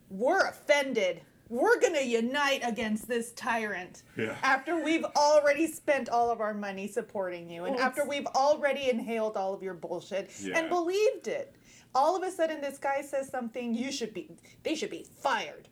[0.10, 1.22] we're offended.
[1.50, 4.04] We're going to unite against this tyrant.
[4.16, 4.36] Yeah.
[4.44, 8.90] After we've already spent all of our money supporting you, and Well, after we've already
[8.90, 10.60] inhaled all of your bullshit Yeah.
[10.60, 11.56] and believed it.
[11.96, 14.30] All of a sudden, this guy says something, you should be,
[14.62, 15.68] they should be fired.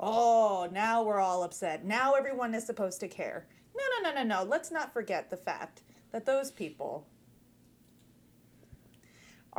[0.00, 1.84] Oh, now we're all upset.
[1.84, 3.46] Now everyone is supposed to care.
[3.76, 4.48] No, no, no, no, no.
[4.48, 7.06] Let's not forget the fact that those people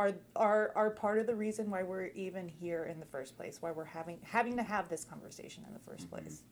[0.02, 3.58] are are are part of the reason why we're even here in the first place,
[3.60, 6.16] why we're having having to have this conversation in the 1st mm-hmm.
[6.16, 6.42] place.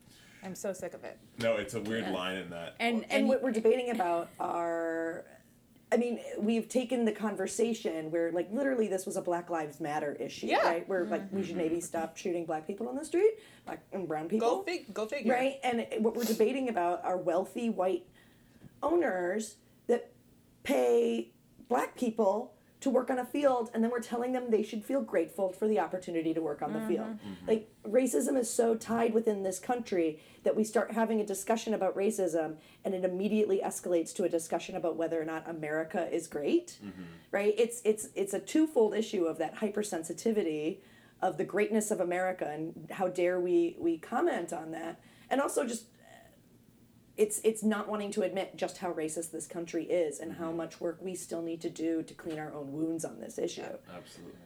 [0.42, 1.18] I'm so sick of it.
[1.38, 2.74] No, it's a weird line in that.
[2.80, 5.26] And And, and what we're debating about are,
[5.92, 10.16] I mean, we've taken the conversation where, like, literally this was a Black Lives Matter
[10.18, 10.66] issue, Yeah.
[10.66, 10.88] right?
[10.88, 11.84] Where, like, we should maybe mm-hmm.
[11.84, 13.34] stop shooting black people on the street,
[13.66, 14.48] black and brown people.
[14.48, 15.34] Go fig- go figure.
[15.34, 15.58] Right?
[15.62, 18.06] And what we're debating about are wealthy white
[18.82, 19.56] owners
[19.88, 20.10] that
[20.62, 21.32] pay
[21.68, 25.02] black people to work on a field and then we're telling them they should feel
[25.02, 27.06] grateful for the opportunity to work on the field.
[27.06, 27.28] Mm-hmm.
[27.28, 27.48] Mm-hmm.
[27.48, 31.94] Like racism is so tied within this country that we start having a discussion about
[31.94, 36.78] racism and it immediately escalates to a discussion about whether or not America is great.
[36.84, 37.02] Mm-hmm.
[37.30, 37.54] Right?
[37.58, 40.78] It's it's it's a twofold issue of that hypersensitivity
[41.20, 45.00] of the greatness of America and how dare we we comment on that.
[45.28, 45.84] And also just
[47.20, 50.80] it's it's not wanting to admit just how racist this country is and how much
[50.80, 53.60] work we still need to do to clean our own wounds on this issue.
[53.94, 54.38] Absolutely.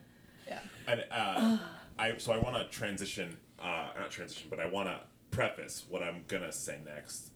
[0.49, 0.59] Yeah.
[0.89, 1.59] And uh,
[1.99, 4.99] I so I want to transition, uh, not transition, but I want to
[5.31, 7.31] preface what I'm gonna say next,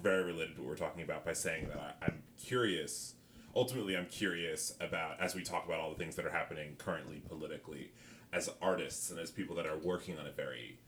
[0.00, 3.14] very related to what we're talking about, by saying that I, I'm curious.
[3.56, 7.20] Ultimately, I'm curious about as we talk about all the things that are happening currently
[7.28, 7.90] politically,
[8.32, 10.78] as artists and as people that are working on a very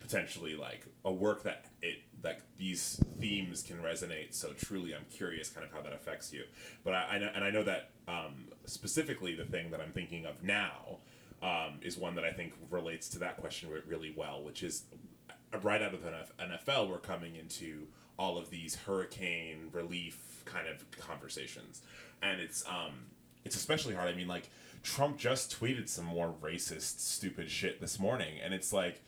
[0.00, 5.50] potentially like a work that it that these themes can resonate so truly i'm curious
[5.50, 6.44] kind of how that affects you.
[6.84, 10.24] But i, I know and i know that um, specifically the thing that i'm thinking
[10.26, 10.98] of now
[11.42, 14.84] um, is one that i think relates to that question really well which is
[15.30, 17.86] uh, right out of the nfl we're coming into
[18.18, 21.82] all of these hurricane relief kind of conversations.
[22.22, 23.06] And it's um
[23.44, 24.08] it's especially hard.
[24.08, 24.50] I mean like
[24.82, 28.34] trump just tweeted some more racist stupid shit this morning.
[28.42, 29.00] And it's like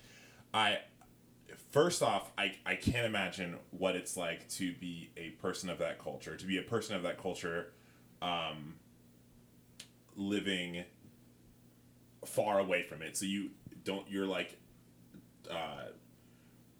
[0.52, 0.78] I
[1.74, 5.98] first off, I, I can't imagine what it's like to be a person of that
[5.98, 7.72] culture, to be a person of that culture,
[8.22, 8.76] um,
[10.16, 10.84] living
[12.24, 13.16] far away from it.
[13.16, 13.50] So you
[13.82, 14.56] don't, you're like,
[15.50, 15.88] uh,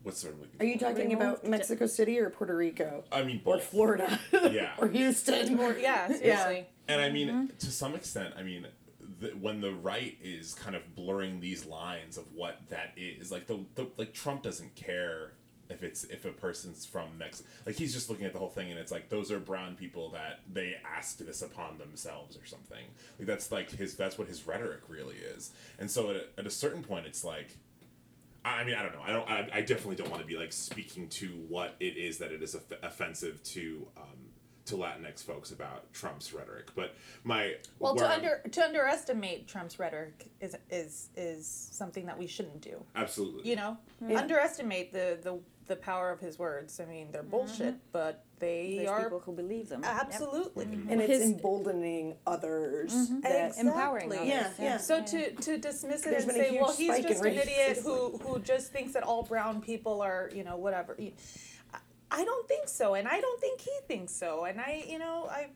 [0.04, 0.50] what's the word?
[0.61, 0.85] Are you for?
[0.92, 3.02] talking about Mexico City or Puerto Rico?
[3.11, 3.59] I mean, Or.
[3.59, 4.20] Florida?
[4.52, 4.74] Yeah.
[4.78, 5.59] or Houston?
[5.59, 6.68] Or, yeah, seriously.
[6.87, 8.68] And I mean, to some extent, I mean,
[9.20, 13.46] the, when the right is kind of blurring these lines of what that is, like
[13.46, 15.33] the, the like Trump doesn't care
[15.70, 18.70] if it's if a person's from Mexico, like he's just looking at the whole thing
[18.70, 22.85] and it's like those are brown people that they asked this upon themselves or something.
[23.18, 25.53] Like that's like his that's what his rhetoric really is.
[25.79, 27.57] And so at a, at a certain point, it's like.
[28.46, 29.00] I mean, I don't know.
[29.03, 29.31] I don't.
[29.31, 32.42] I, I definitely don't want to be like speaking to what it is that it
[32.42, 34.18] is off- offensive to um,
[34.66, 36.68] to Latinx folks about Trump's rhetoric.
[36.74, 42.18] But my Well, to I'm- under to underestimate Trump's rhetoric is is is something that
[42.18, 42.85] we shouldn't do.
[42.96, 44.18] absolutely, You know, Yeah.
[44.20, 46.79] underestimate the the the power of his words.
[46.79, 49.83] I mean, they're bullshit, but they There's are people who believe them.
[49.83, 49.92] Yep.
[49.94, 50.64] absolutely.
[50.64, 52.92] And it's His- emboldening others.
[52.92, 53.20] Mm-hmm.
[53.20, 53.68] That, Exactly.
[53.68, 54.29] Empowering others.
[54.29, 54.77] Yeah, yeah.
[54.77, 58.40] So to, to dismiss it There's and say, well, he's just an idiot who who
[58.40, 60.98] just thinks that all brown people are, you know, whatever.
[62.14, 64.85] You- I- I don't think so, and I don't think he thinks so, and I,
[64.88, 65.48] you know, I,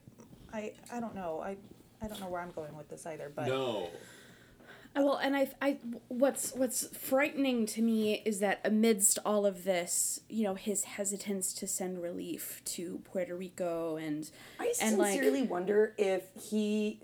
[0.52, 1.56] I, I don't know, I,
[2.02, 3.88] I don't know where I'm going with this either, but no,
[4.96, 9.64] Uh, Well, and I, I, what's what's frightening to me is that amidst all of
[9.64, 15.12] this, you know, his hesitance to send relief to Puerto Rico and I and like
[15.12, 17.00] sincerely wonder if he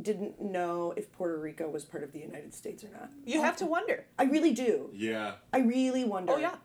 [0.00, 3.10] didn't know if Puerto Rico was part of the United States or not.
[3.24, 4.06] you have to wonder.
[4.18, 4.90] I really do.
[4.92, 6.32] yeah, I really wonder.
[6.32, 6.56] Oh yeah,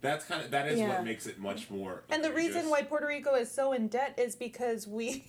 [0.00, 0.88] that's kind of that is Yeah.
[0.88, 2.04] what makes it much more.
[2.10, 5.24] and the reason why Puerto Rico is so in debt is because we.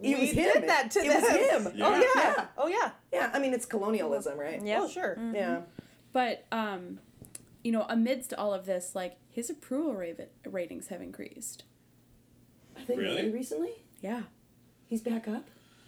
[0.00, 0.52] It we was him.
[0.54, 1.22] did that to It them.
[1.22, 1.72] was him.
[1.76, 1.86] Yeah.
[1.86, 2.08] Oh yeah.
[2.16, 2.46] Yeah.
[2.58, 2.90] Oh yeah.
[3.12, 4.60] Yeah, I mean it's colonialism, right?
[4.60, 4.80] Yeah.
[4.82, 5.16] Oh sure.
[5.32, 5.60] Yeah.
[6.12, 6.98] but um,
[7.62, 11.62] you know, amidst all of this, like his approval rate, ratings have increased.
[12.76, 13.16] I think Really?
[13.16, 14.22] really recently Yeah,
[14.88, 15.44] he's back up.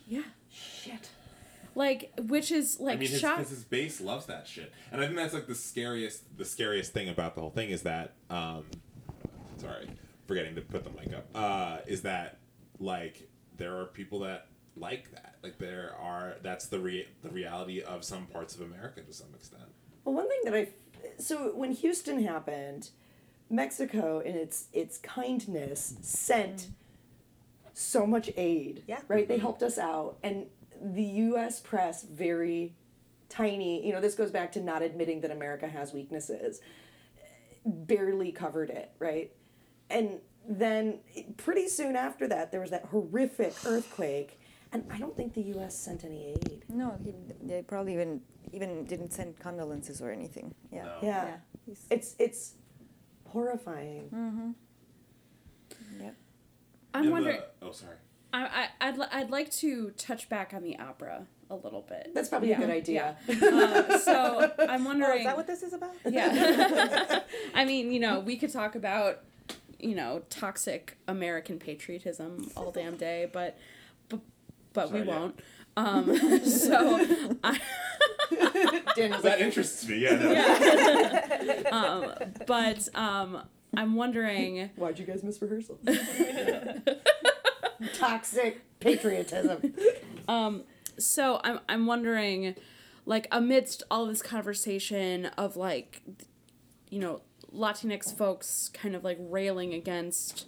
[0.07, 1.09] yeah, Shit.
[1.75, 3.39] Like which is like I mean, his, shock.
[3.39, 6.37] 'cause his base loves that shit, and I think that's like the scariest.
[6.37, 8.65] The scariest thing about the whole thing is that, um,
[9.57, 9.89] sorry,
[10.27, 11.27] forgetting to put the mic up.
[11.35, 12.39] Uh, is that
[12.79, 15.37] like there are people that like that.
[15.43, 19.29] Like there are that's the re- the reality of some parts of America to some
[19.35, 19.65] extent.
[20.05, 20.69] Well, one thing that I
[21.19, 22.91] so when Houston happened,
[23.51, 26.69] Mexico in its its kindness sent
[27.73, 28.83] so much aid.
[28.87, 29.01] Yeah.
[29.09, 29.27] Right?
[29.29, 30.47] They helped us out and
[30.85, 32.75] the US press very
[33.29, 36.61] tiny, you know, this goes back to not admitting that America has weaknesses.
[37.65, 39.33] Barely covered it, right?
[39.89, 40.99] And then
[41.39, 44.39] pretty soon after that there was that horrific earthquake
[44.73, 46.65] and I don't think the US sent any aid.
[46.69, 48.21] No, he, they probably even
[48.53, 50.55] even didn't send condolences or anything.
[50.71, 50.85] Yeah.
[50.85, 50.99] No.
[51.03, 51.37] Yeah.
[51.67, 51.75] Yeah.
[51.91, 52.55] It's it's
[53.27, 54.11] horrifying.
[54.15, 56.03] Mm-hmm.
[56.03, 56.17] Yep.
[56.93, 57.41] I'm And wondering.
[57.61, 57.97] The, oh, sorry.
[58.35, 62.11] I, I I'd I'd like to touch back on the opera a little bit.
[62.15, 63.17] That's probably Yeah, a good idea.
[63.29, 65.19] Uh, so I'm Oh, wondering.
[65.21, 65.95] is that what this is about?
[66.09, 67.21] yeah.
[67.55, 69.21] I mean, you know, we could talk about,
[69.79, 73.57] you know, toxic American patriotism all damn day, but
[74.09, 74.21] but,
[74.73, 75.19] but we Sorry, yeah.
[75.21, 75.41] won't.
[75.77, 76.17] Um,
[76.47, 77.07] so
[77.45, 77.61] I,
[78.97, 79.99] That interests me.
[79.99, 80.17] Yeah.
[80.17, 80.33] No.
[80.33, 81.69] yeah.
[81.73, 82.13] um,
[82.47, 83.43] but um,
[83.77, 84.71] I'm wondering.
[84.77, 85.79] why'd you guys miss rehearsal?
[87.95, 89.75] Toxic patriotism.
[90.27, 90.63] Um,
[90.99, 92.55] so I'm I'm wondering,
[93.05, 96.01] like amidst all this conversation of like,
[96.89, 97.21] you know,
[97.55, 100.47] Latinx folks kind of like railing against,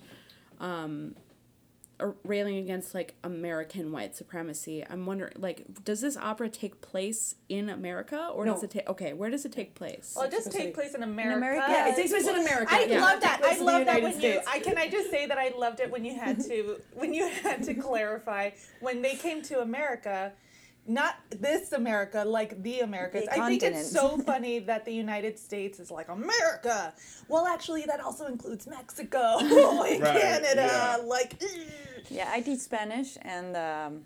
[0.61, 1.15] um,
[2.25, 4.85] railing against like American white supremacy.
[4.89, 8.89] I'm wondering, like, does this opera take place in America or does it take?
[8.89, 10.13] Okay, where does it take place?
[10.17, 11.37] Well, it does take place in America.
[11.39, 11.65] America?
[11.69, 12.73] Yeah, it takes place in America.
[12.75, 13.01] I Yeah.
[13.01, 13.41] love that.
[13.43, 14.41] I love that United when you.
[14.47, 17.27] I can I just say that I loved it when you had to when you
[17.29, 20.33] had to clarify when they came to America,
[20.89, 23.25] not this America, like the Americas.
[23.25, 26.95] The I think it's so funny that the United States is like America.
[27.29, 29.51] Well, actually, that also includes Mexico and
[30.03, 30.67] Right, Canada.
[30.67, 30.97] yeah.
[31.05, 31.43] Like,
[32.11, 34.03] Yeah, I teach Spanish, and um,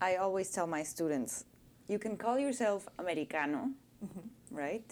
[0.00, 1.44] I always tell my students,
[1.88, 3.70] you can call yourself Americano,
[4.50, 4.90] right?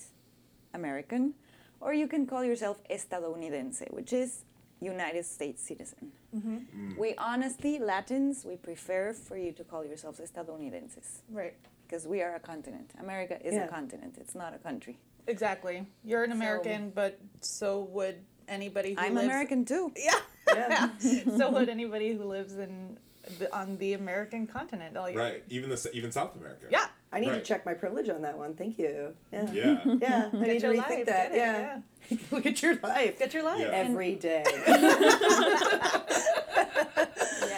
[0.74, 1.35] American,
[1.81, 4.44] or you can call yourself estadounidense, which is
[4.80, 6.12] United States citizen.
[6.34, 6.56] Mm-hmm.
[6.56, 6.98] Mm.
[6.98, 11.54] We honestly, Latins, we prefer for you to call yourselves estadounidenses right.
[11.86, 12.90] because we are a continent.
[12.98, 13.64] America is Yeah.
[13.64, 14.96] a continent; it's not a country.
[15.26, 15.86] Exactly.
[16.04, 18.16] You're an American, but so would
[18.48, 19.26] anybody who I'm lives.
[19.26, 19.92] American too.
[19.96, 20.18] Yeah.
[20.48, 20.88] Yeah.
[21.38, 22.96] so would anybody who lives in
[23.38, 24.94] the, on the American continent.
[24.94, 25.44] Like, Right.
[25.48, 26.66] Even the even South America.
[26.70, 26.86] Yeah.
[27.12, 28.55] I need to check my privilege on that one.
[28.55, 29.14] Thank you.
[29.33, 29.51] Yeah.
[29.53, 29.81] Yeah.
[30.01, 31.33] Yeah, I need to your rethink life, that.
[31.33, 31.81] get it, yeah.
[32.31, 33.18] Look at your life.
[33.18, 33.61] Get your life.
[33.61, 33.70] Yeah.
[33.73, 34.44] Every day.
[34.57, 34.70] yeah,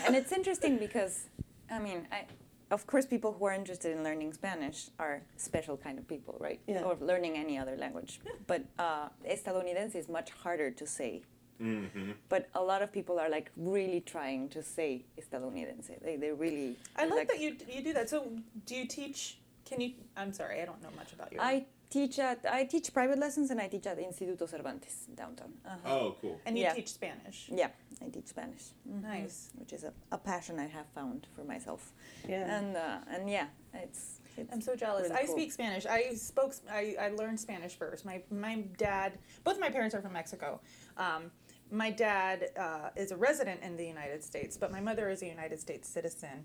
[0.07, 1.27] and it's interesting because,
[1.71, 2.25] I mean, I,
[2.71, 6.59] of course, people who are interested in learning Spanish are special kind of people, right?
[6.67, 6.83] Yeah.
[6.83, 8.21] Or learning any other language.
[8.25, 8.33] Yeah.
[8.47, 11.23] But uh, estadounidense is much harder to say.
[11.63, 12.13] Mm-hmm.
[12.29, 15.91] But a lot of people are like really trying to say estadounidense.
[16.03, 16.77] They, they really.
[16.97, 18.09] I like, like that you you do that.
[18.09, 18.33] So
[18.67, 19.37] do you teach?
[19.65, 19.93] Can you?
[20.17, 21.39] I'm sorry, I don't know much about you.
[21.41, 25.53] I teach at I teach private lessons and I teach at Instituto Cervantes downtown.
[25.65, 25.95] Uh-huh.
[25.95, 26.41] Oh, cool.
[26.47, 26.75] and you yeah.
[26.75, 27.49] teach Spanish.
[27.53, 27.69] Yeah,
[28.05, 28.65] I teach Spanish.
[28.89, 29.03] Mhm.
[29.03, 29.51] Nice.
[29.57, 31.93] Which is a, a passion I have found for myself.
[32.29, 32.59] Yeah.
[32.59, 34.21] And uh, and yeah, it's.
[34.37, 35.05] it's I'm so jealous.
[35.05, 35.37] really I cool.
[35.37, 35.85] speak Spanish.
[35.87, 36.55] I spoke.
[36.71, 38.05] I, I learned Spanish first.
[38.05, 39.19] My my dad.
[39.45, 40.61] Both my parents are from Mexico.
[40.97, 41.31] Um,
[41.71, 45.27] my dad uh, is a resident in the United States, but my mother is a
[45.27, 46.45] United States citizen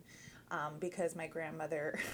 [0.52, 2.00] um, because my grandmother.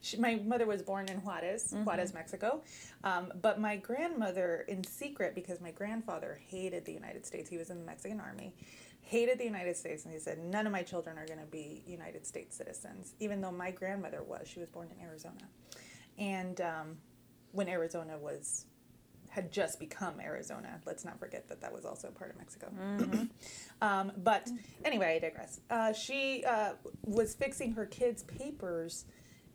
[0.00, 2.62] She, my mother was born in Juarez, Juarez, Mexico.
[3.04, 7.70] Um, but my grandmother, in secret, because my grandfather hated the United States, he was
[7.70, 8.54] in the Mexican army,
[9.00, 11.82] hated the United States, and he said, None of my children are going to be
[11.86, 14.48] United States citizens, even though my grandmother was.
[14.48, 15.48] She was born in Arizona.
[16.18, 16.96] And um,
[17.52, 18.66] when Arizona was
[19.28, 20.80] had just become Arizona.
[20.86, 22.72] Let's not forget that that was also part of Mexico.
[23.82, 24.48] um, but
[24.84, 25.60] anyway, I digress.
[25.70, 26.72] Uh, she uh,
[27.04, 29.04] was fixing her kids' papers,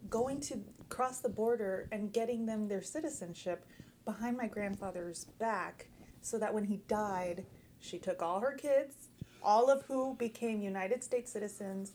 [0.10, 3.66] going to cross the border and getting them their citizenship
[4.06, 5.88] behind my grandfather's back,
[6.22, 7.46] so that when he died,
[7.80, 9.10] she took all her kids,
[9.42, 11.94] all of who became United States citizens,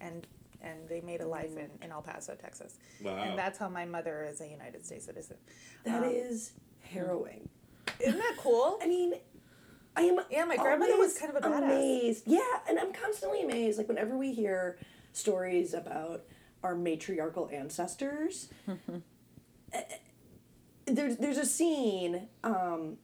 [0.00, 0.26] and
[0.62, 2.78] and they made a life in, in El Paso, Texas.
[3.02, 3.16] Wow.
[3.16, 5.38] And that's how my mother is a United States citizen.
[5.84, 7.48] That Um, is harrowing.
[7.98, 8.78] Isn't that cool?
[8.82, 9.14] I mean,
[9.96, 10.20] I am.
[10.30, 11.62] Yeah, my grandmother was kind of a badass.
[11.62, 12.24] Amazed.
[12.26, 13.78] Yeah, and I'm constantly amazed.
[13.78, 14.78] Like whenever we hear
[15.12, 16.22] stories about
[16.62, 18.48] our matriarchal ancestors,
[20.86, 22.28] there's there's a scene.
[22.44, 22.96] Um,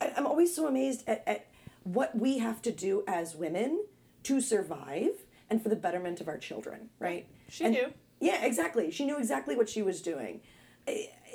[0.00, 1.46] I'm always so amazed at, at
[1.84, 3.84] what we have to do as women
[4.24, 5.10] to survive
[5.48, 6.90] and for the betterment of our children.
[6.98, 7.26] Right?
[7.48, 7.92] She And- knew.
[8.22, 8.90] Yeah, exactly.
[8.90, 10.42] She knew exactly what she was doing.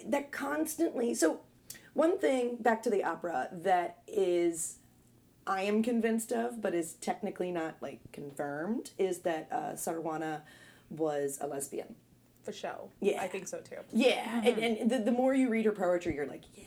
[0.06, 1.16] That constantly.
[1.16, 1.40] So,
[1.94, 4.78] one thing back to the opera that is
[5.48, 10.44] I am convinced of, but is technically not like confirmed, is that uh, Sor Juana
[10.90, 11.96] was a lesbian.
[12.44, 12.92] For show.
[13.00, 13.24] Yeah.
[13.24, 13.78] I think so too.
[13.92, 16.66] Yeah, and, and the, the more you read her poetry, you're like, yeah,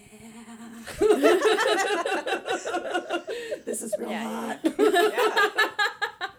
[3.65, 6.33] this is real Yeah, hot.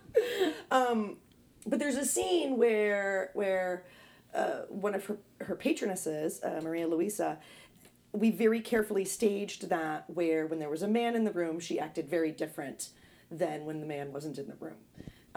[0.72, 1.18] um,
[1.66, 3.86] but there's a scene where where
[4.34, 7.38] uh, one of her her patronesses, uh, Maria Luisa,
[8.12, 11.80] we very carefully staged that where when there was a man in the room, she
[11.80, 12.90] acted very different
[13.32, 14.78] than when the man wasn't in the room.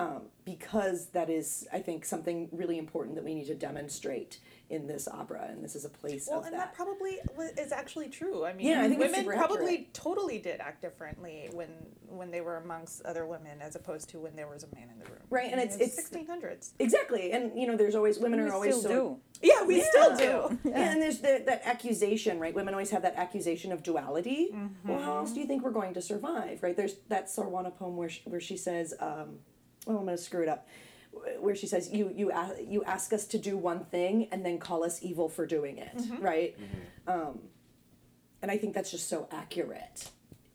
[0.03, 4.40] Um, because that is, I think, something really important that we need to demonstrate
[4.70, 6.59] in this opera, and this is a place Well, of and that.
[6.59, 7.20] that probably
[7.57, 8.44] is actually true.
[8.44, 9.94] I mean, Yeah, I think women probably accurate.
[9.94, 11.68] totally did act differently when
[12.09, 14.98] when they were amongst other women as opposed to when there was a man in
[14.98, 15.22] the room.
[15.30, 16.72] Right, and I mean, it's- it's- 1600s.
[16.80, 19.48] Exactly, and you know, there's always women we are always still so do.
[19.48, 20.59] Yeah, we still do.
[20.68, 22.55] Yeah, and there's the, that accusation, right?
[22.55, 24.55] Women always have that accusation of duality.
[24.84, 26.76] Well, how else do you think we're going to survive, right?
[26.76, 29.38] There's that Sor Juana poem where she, where she says, um,
[29.87, 30.66] "Oh, I'm going to screw it up,"
[31.41, 34.59] where she says, "You you a- you ask us to do one thing and then
[34.59, 36.57] call us evil for doing it," right?
[37.07, 37.41] Um,
[38.41, 40.11] and I think that's just so accurate,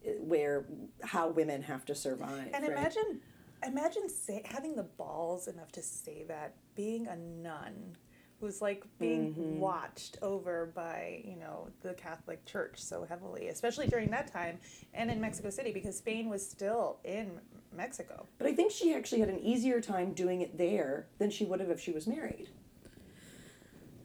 [0.06, 0.66] uh, where
[1.02, 2.48] how women have to survive.
[2.52, 2.72] And right?
[2.72, 3.20] imagine,
[3.66, 7.96] imagine say, having the balls enough to say that, being a nun,
[8.40, 9.58] who's like being Mm-hmm.
[9.58, 14.58] watched over by you know the Catholic Church so heavily, especially during that time,
[14.94, 17.40] and in Mexico City because Spain was still in
[17.72, 18.26] Mexico.
[18.38, 21.60] But I think she actually had an easier time doing it there than she would
[21.60, 22.48] have if she was married.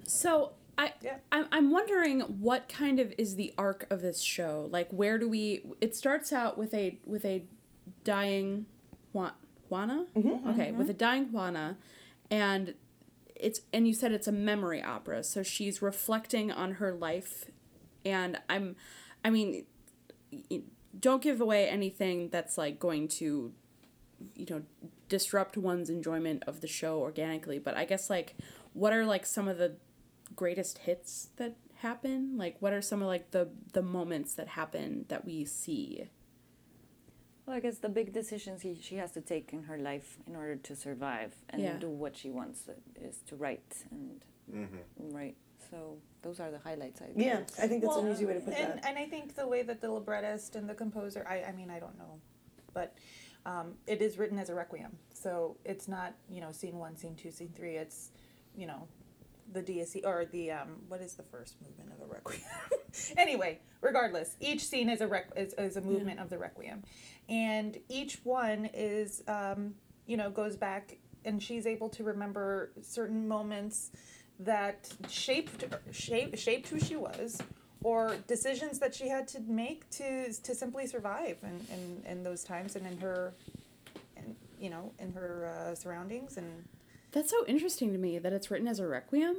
[0.06, 1.18] So I Yeah.
[1.32, 4.68] I'm, I'm wondering what kind of is the arc of this show?
[4.72, 7.44] Like where do we it starts out with a with a
[8.04, 8.66] dying
[9.12, 9.34] Juan,
[9.70, 10.06] Juana?
[10.16, 10.98] Mm-hmm, mm-hmm, okay, with a mm-hmm.
[10.98, 11.78] dying Juana
[12.30, 12.74] and
[13.36, 15.24] it's and you said it's a memory opera.
[15.24, 17.46] So she's reflecting on her life
[18.06, 18.76] and I'm
[19.24, 19.66] I mean
[20.50, 20.62] y-
[21.00, 23.52] don't give away anything that's like going to
[24.36, 24.62] you know
[25.10, 28.36] disrupt one's enjoyment of the show organically but i guess like
[28.74, 29.76] what are like some of the
[30.36, 35.06] greatest hits that happen like what are some of like the the moments that happen
[35.10, 36.08] that we see
[37.46, 40.34] Well, I guess the big decisions he, she has to take in her life in
[40.36, 41.78] order to survive and Yeah.
[41.78, 45.14] do what she wants is to write and mm-hmm.
[45.14, 45.36] write.
[45.74, 47.02] So those are the highlights.
[47.02, 47.60] I Yeah, guess.
[47.60, 48.86] I think that's an easy way to put and, that.
[48.86, 51.80] And I think the way that the librettist and the composer, I, I mean, I
[51.80, 52.20] don't know,
[52.74, 52.96] but
[53.48, 54.96] um, it is written as a requiem.
[55.14, 57.76] So it's not, you know, scene one, scene two, scene three.
[57.78, 58.12] It's,
[58.56, 58.88] you know,
[59.52, 62.42] the DSC or the, um, what is the first movement of a requiem?
[63.18, 66.84] anyway, regardless, each scene is a, req- is, is a movement of the requiem.
[67.28, 69.74] And each one is, um,
[70.06, 73.92] you know, goes back and she's able to remember certain moments
[74.40, 77.40] that shaped shaped shaped who she was
[77.84, 82.44] or decisions that she had to make to to simply survive in, in, in those
[82.44, 83.34] times and in her
[84.18, 86.64] in, you know in her uh, surroundings and
[87.12, 89.36] that's so interesting to me that it's written as a requiem.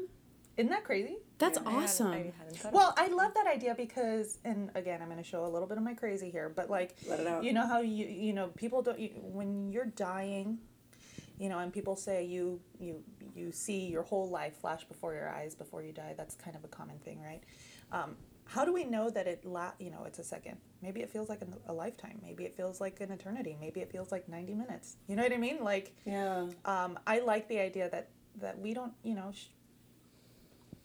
[0.57, 1.16] Isn't that crazy?
[1.38, 2.07] That's I hadn't- awesome.
[2.12, 5.49] I hadn't well i love that idea because and again i'm going to show a
[5.49, 7.42] little bit of my crazy here but like Let it out.
[7.42, 10.59] you know how you you know people don't you, when you're dying
[11.39, 13.03] you know and people say you you
[13.35, 16.64] you see your whole life flash before your eyes before you die that's kind of
[16.64, 17.43] a common thing right
[17.93, 18.16] um,
[18.47, 21.28] how do we know that it la- you know it's a second maybe it feels
[21.28, 24.55] like an, a lifetime maybe it feels like an eternity maybe it feels like 90
[24.55, 26.47] minutes you know what i mean like Yeah.
[26.64, 28.09] um, I like the idea that
[28.41, 29.47] that we don't, you know, sh-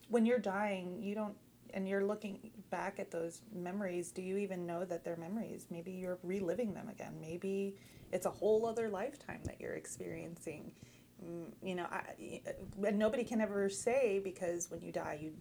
[0.09, 1.35] when you're dying, you don't,
[1.73, 4.11] and you're looking back at those memories.
[4.11, 5.65] Do you even know that they're memories?
[5.71, 7.13] Maybe you're reliving them again.
[7.19, 7.75] Maybe
[8.11, 10.71] it's a whole other lifetime that you're experiencing.
[11.23, 12.41] Mm, You know, I,
[12.85, 15.33] and nobody can ever say because when you die, you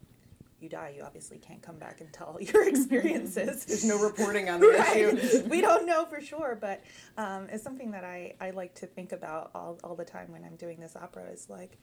[0.61, 0.95] you die.
[0.97, 3.65] You obviously can't come back and tell your experiences.
[3.65, 5.49] There's no reporting on the issue.
[5.49, 6.83] We don't know for sure, but
[7.17, 10.45] um, it's something that I, I like to think about all, all the time when
[10.45, 11.31] I'm doing this opera.
[11.31, 11.79] Is like,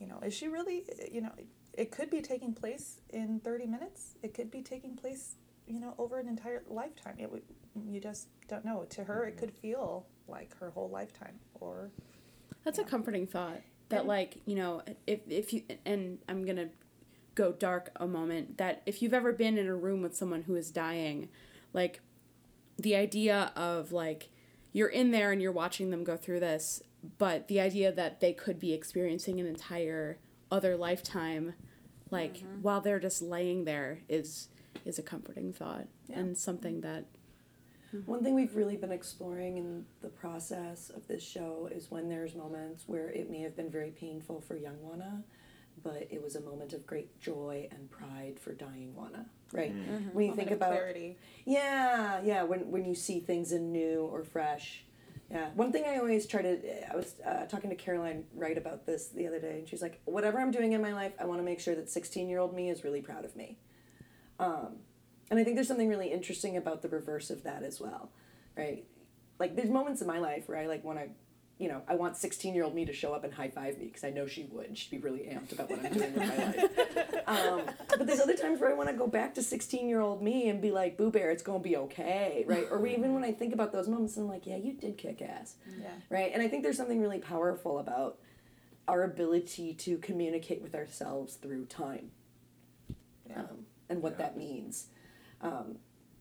[0.00, 1.32] you know, is she really, you know,
[1.74, 4.14] it could be taking place in 30 minutes.
[4.22, 5.34] It could be taking place,
[5.66, 7.16] you know, over an entire lifetime.
[7.18, 7.42] It would,
[7.86, 8.86] you just don't know.
[8.90, 11.38] To her, it could feel like her whole lifetime.
[11.60, 11.90] Or
[12.64, 13.60] That's a comforting thought.
[13.88, 16.70] That And- like you know if if you and I'm gonna
[17.36, 18.58] go dark a moment.
[18.58, 21.28] That if you've ever been in a room with someone who is dying,
[21.72, 22.00] like
[22.76, 24.30] the idea of like
[24.72, 26.82] you're in there and you're watching them go through this,
[27.18, 30.18] but the idea that they could be experiencing an entire
[30.50, 31.54] other lifetime,
[32.10, 32.62] like mm-hmm.
[32.62, 34.48] while they're just laying there, is
[34.84, 37.04] is a comforting thought and something that
[38.04, 42.34] One thing we've really been exploring in the process of this show is when there's
[42.34, 45.22] moments where it may have been very painful for young Juana,
[45.82, 49.26] but it was a moment of great joy and pride for dying Juana.
[49.52, 49.74] Right?
[49.74, 50.12] Mm.
[50.12, 51.16] When you Moment think about clarity.
[51.44, 52.42] yeah, yeah.
[52.42, 54.82] When when you see things in new or fresh.
[55.30, 55.50] Yeah.
[55.54, 56.92] One thing I always try to.
[56.92, 60.00] I was uh, talking to Caroline Wright about this the other day, and she's like,
[60.04, 62.54] "Whatever I'm doing in my life, I want to make sure that 16 year old
[62.54, 63.58] me is really proud of me."
[64.38, 64.76] Um,
[65.30, 68.10] and I think there's something really interesting about the reverse of that as well,
[68.56, 68.84] right?
[69.38, 71.08] Like there's moments in my life where I like want to,
[71.58, 73.86] you know, I want 16 year old me to show up and high five me
[73.86, 74.76] because I know she would.
[74.78, 76.64] She'd be really amped about what I'm doing with my life.
[77.28, 80.22] Um, but there's other times where I want to go back to 16 year old
[80.22, 82.68] me and be like, Boo Bear, it's gonna be okay, right?
[82.70, 85.56] Or even when I think about those moments, I'm like, yeah, you did kick ass,
[85.80, 85.88] Yeah.
[86.08, 86.30] right?
[86.32, 88.18] And I think there's something really powerful about
[88.86, 92.12] our ability to communicate with ourselves through time
[93.28, 93.40] Yeah.
[93.40, 94.18] um, and what Yeah.
[94.26, 94.86] that means.
[95.46, 95.76] Um,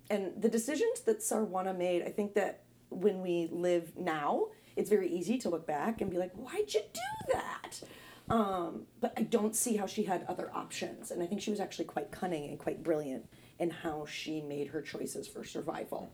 [0.10, 4.90] and the decisions that Sor Juana made, I think that when we live now, it's
[4.90, 7.82] very easy to look back and be like, why'd you do that?
[8.30, 11.12] Um, but I don't see how she had other options.
[11.12, 13.28] And I think she was actually quite cunning and quite brilliant
[13.60, 16.12] in how she made her choices for survival.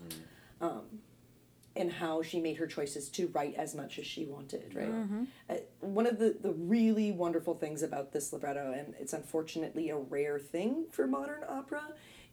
[0.62, 0.84] Um,
[1.76, 4.90] and how she made her choices to write as much as she wanted, right?
[5.50, 9.96] Uh, one of the, the really wonderful things about this libretto, and it's unfortunately a
[9.96, 11.82] rare thing for modern opera,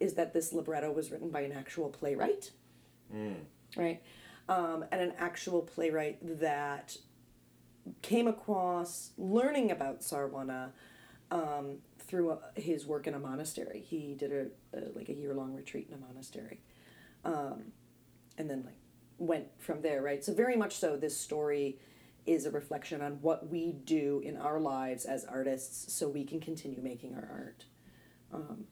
[0.00, 2.50] is that this libretto was written by an actual playwright,
[3.76, 4.02] right?
[4.48, 6.96] Um, and an actual playwright that
[8.02, 10.72] came across learning about Sor Juana
[11.30, 13.84] um, through a, his work in a monastery.
[13.86, 16.60] He did a, a like a year long retreat in a monastery,
[17.24, 17.72] um,
[18.36, 18.78] and then like
[19.18, 20.02] went from there.
[20.02, 20.24] Right.
[20.24, 21.78] So very much so, this story
[22.26, 26.40] is a reflection on what we do in our lives as artists, so we can
[26.40, 27.64] continue making our art.
[28.32, 28.64] Um,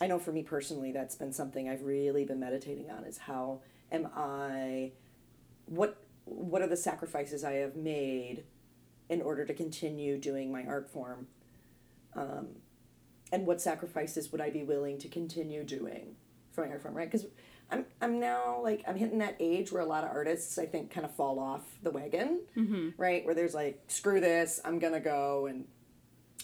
[0.00, 3.04] I know for me personally, that's been something I've really been meditating on.
[3.04, 3.60] Is how
[3.92, 4.92] am I?
[5.66, 8.44] What what are the sacrifices I have made
[9.08, 11.26] in order to continue doing my art form?
[12.16, 12.48] Um,
[13.32, 16.16] and what sacrifices would I be willing to continue doing
[16.52, 17.10] for my art form, right?
[17.10, 17.26] Because
[17.70, 20.90] I'm, I'm now like, I'm hitting that age where a lot of artists, I think,
[20.90, 22.40] kind of fall off the wagon,
[22.96, 23.24] right?
[23.24, 25.64] Where there's like, screw this, I'm gonna go and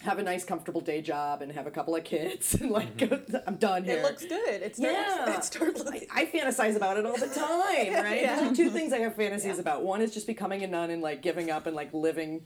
[0.02, 3.02] have a nice, comfortable day job and have a couple of kids and like,
[3.46, 3.98] I'm done here.
[3.98, 4.62] It looks good.
[4.62, 5.34] It's Yeah.
[5.36, 6.06] It started I.
[6.22, 8.22] I fantasize about it all the time, right?
[8.22, 8.36] Yeah.
[8.36, 9.84] There's like two things I have fantasies about.
[9.84, 12.42] One is just becoming a nun and like giving up and like living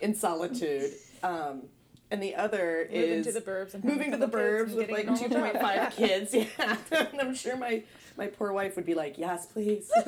[0.00, 0.92] in solitude.
[1.22, 1.62] Um,
[2.10, 5.08] and the other Moving is to the burbs and moving to the burbs with like
[5.08, 5.62] a two normal point job.
[5.62, 6.34] five kids.
[6.34, 7.84] Yeah, and I'm sure my
[8.16, 9.90] my poor wife would be like, "Yes, please."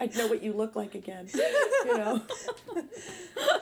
[0.00, 1.28] I'd know what you look like again.
[1.84, 2.22] You know.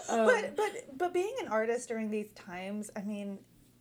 [0.09, 3.39] Um, but but but being an artist during these times, I mean,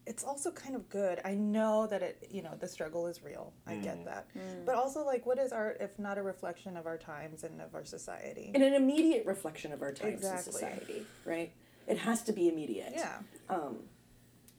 [0.07, 1.19] it's also kind of good.
[1.25, 3.53] I know that it, you know, the struggle is real.
[3.67, 4.27] I get that.
[4.65, 7.75] But also, like, what is art if not a reflection of our times and of
[7.75, 8.51] our society?
[8.53, 10.47] and an immediate reflection of our times Exactly.
[10.47, 11.51] in society, right?
[11.87, 12.93] It has to be immediate.
[12.95, 13.17] Yeah.
[13.49, 13.79] um,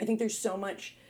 [0.01, 1.04] I think there's so much r-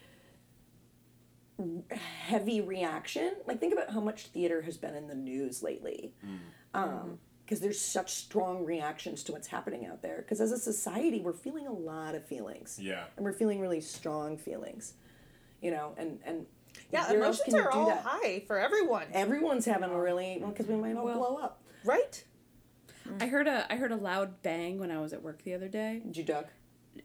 [1.90, 3.34] heavy reaction.
[3.46, 6.14] Like, think about how much theater has been in the news lately.
[6.74, 10.16] Um, because there's such strong reactions to what's happening out there.
[10.16, 12.78] Because as a society, we're feeling a lot of feelings.
[12.80, 13.04] Yeah.
[13.16, 14.94] And we're feeling really strong feelings.
[15.60, 16.46] You know, and and
[16.90, 18.02] Yeah, where else emotions can are do all that?
[18.02, 21.62] high for everyone, Everyone's having a really well because we might all Well- blow up.
[21.84, 22.24] right?
[23.20, 25.68] I heard a I heard a loud bang when I was at work the other
[25.68, 26.00] day.
[26.04, 26.48] Did you duck?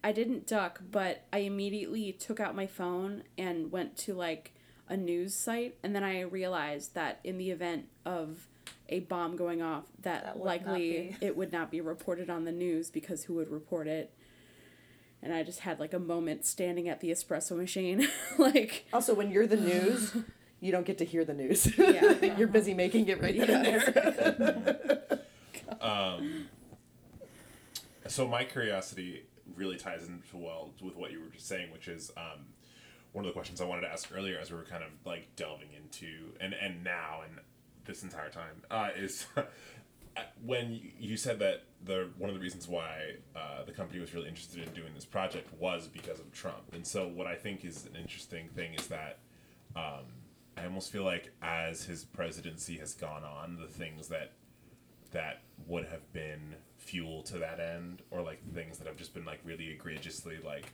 [0.04, 4.54] I didn't duck, but I immediately took out my phone and went to like
[4.88, 8.48] a news site and then I realized that in the event of
[8.88, 12.90] a bomb going off that, That likely it would not be reported on the news
[12.90, 14.12] because who would report it?
[15.22, 18.08] And I just had like a moment standing at the espresso machine
[18.40, 20.16] like Also, when you're the news,
[20.60, 21.78] you don't get to hear the news.
[21.78, 22.36] Yeah.
[22.38, 25.20] you're busy making it right then and there.
[25.82, 26.48] Um,
[28.08, 29.24] so my curiosity
[29.56, 32.46] really ties into well with what you were just saying, which is um,
[33.14, 35.36] one of the questions I wanted to ask earlier as we were kind of like
[35.36, 37.40] delving into and and now and
[37.86, 39.26] this entire time uh, is
[40.44, 44.14] when you- you said that the one of the reasons why uh, the company was
[44.14, 47.64] really interested in doing this project was because of Trump, and so what I think
[47.64, 49.20] is an interesting thing is that
[49.76, 50.04] um,
[50.58, 54.34] I almost feel like as his presidency has gone on, the things that
[55.12, 59.26] that would have been fuel to that end, or like things that have just been
[59.26, 60.72] like really egregiously like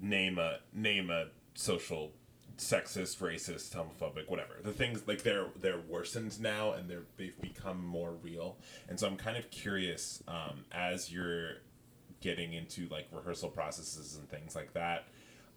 [0.00, 2.12] name a name a social
[2.58, 4.54] sexist, racist, homophobic, whatever.
[4.62, 8.56] The things like they're they're worsened now and they're they've become more real.
[8.88, 11.58] And so I'm kind of curious um, as you're
[12.20, 15.06] getting into like rehearsal processes and things like that,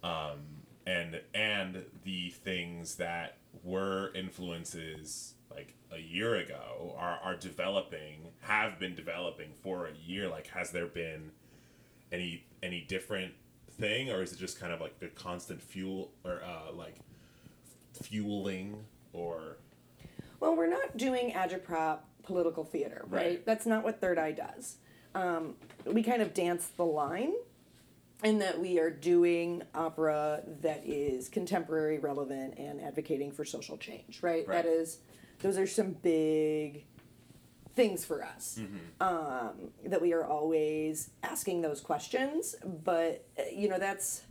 [0.02, 0.38] um,
[0.86, 8.78] and and the things that were influences like a year ago are are developing have
[8.78, 10.28] been developing for a year.
[10.28, 11.30] Like has there been
[12.10, 13.32] any any different
[13.78, 16.96] thing, or is it just kind of like a constant fuel or uh, like
[17.92, 19.56] fueling or
[20.40, 23.24] Well, we're not doing agitprop political theater, right?
[23.24, 23.46] Right.
[23.46, 24.76] That's not what Third Eye does.
[25.14, 27.32] Um, we kind of dance the line
[28.24, 34.22] in that we are doing opera that is contemporary, relevant, and advocating for social change,
[34.22, 34.46] right?
[34.46, 34.62] Right.
[34.62, 34.98] That is,
[35.42, 36.84] those are some big
[37.74, 38.60] things for us
[39.00, 42.54] um, that we are always asking those questions.
[42.84, 44.22] But, uh, you know, that's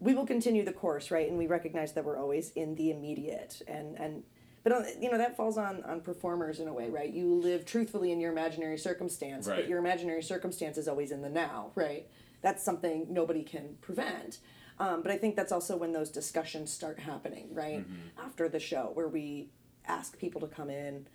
[0.00, 1.28] we will continue the course, right?
[1.28, 4.24] And we recognize that we're always in the immediate, and and
[4.64, 7.12] but on, you know that falls on on performers in a way, right?
[7.12, 9.56] You live truthfully in your imaginary circumstance, Right.
[9.60, 12.08] but your imaginary circumstance is always in the now, right?
[12.42, 14.38] That's something nobody can prevent.
[14.80, 17.84] Um, but I think that's also when those discussions start happening, right?
[18.20, 19.50] After the show, where we
[19.86, 21.06] ask people to come in.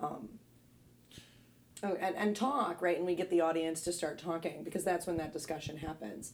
[0.00, 0.28] Um,
[1.84, 2.96] Oh, and, and talk, right?
[2.96, 6.32] And we get the audience to start talking because that's when that discussion happens.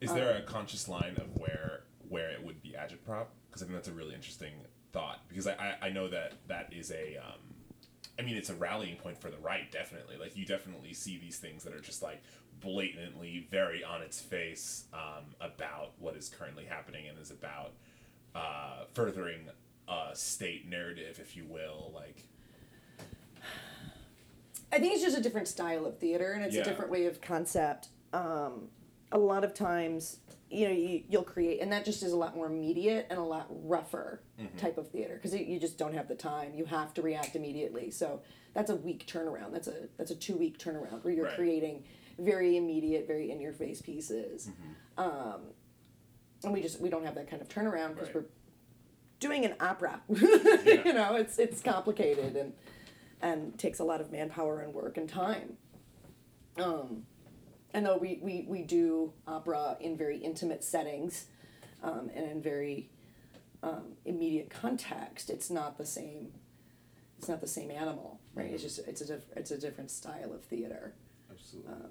[0.00, 3.26] Is there a conscious line of where where it would be agitprop?
[3.48, 4.52] Because I think that's a really interesting
[4.92, 5.20] thought.
[5.28, 7.40] Because I, I, I know that that is a, um,
[8.18, 10.16] I mean, it's a rallying point for the right, definitely.
[10.16, 12.22] Like you definitely see these things that are just like
[12.60, 17.72] blatantly very on its face um, about what is currently happening and is about
[18.34, 19.48] uh, furthering
[19.88, 21.90] a state narrative, if you will.
[21.94, 22.24] Like
[24.72, 26.62] I think it's just a different style of theater and it's Yeah.
[26.62, 27.88] a different way of concept.
[28.12, 28.68] Um,
[29.12, 30.18] a lot of times,
[30.50, 33.22] you know, you, you'll create, and that just is a lot more immediate and a
[33.22, 34.20] lot rougher
[34.56, 36.54] type of theater because you just don't have the time.
[36.54, 37.90] You have to react immediately.
[37.92, 38.22] So
[38.54, 39.52] that's a week turnaround.
[39.52, 41.34] That's a that's a two week turnaround where you're Right.
[41.34, 41.84] creating
[42.18, 44.48] very immediate, very in your face pieces.
[44.96, 45.42] Um,
[46.42, 48.16] and we just we don't have that kind of turnaround because Right.
[48.16, 48.24] we're
[49.24, 50.02] doing an opera.
[50.08, 52.52] you know, it's it's complicated and
[53.22, 55.56] and takes a lot of manpower and work and time.
[56.58, 57.04] Um,
[57.72, 61.24] and though we, we, we do opera in very intimate settings
[61.82, 62.90] um, and in very
[63.62, 66.32] um, immediate context, it's not the same.
[67.18, 68.50] It's not the same animal, right?
[68.50, 70.94] It's just it's a diff- it's a different style of theater
[71.30, 71.72] absolutely.
[71.72, 71.90] um,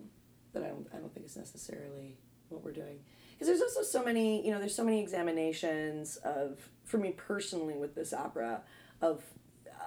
[0.53, 2.17] that I don't, I don't think is necessarily
[2.49, 2.99] what we're doing.
[3.33, 7.75] Because there's also so many, you know, there's so many examinations of, for me personally
[7.75, 8.61] with this opera,
[9.01, 9.23] of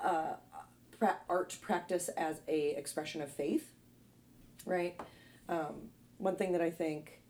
[0.04, 0.34] uh,
[1.28, 3.72] art practice as a expression of faith,
[4.64, 4.98] right?
[5.48, 7.20] Um, one thing that I think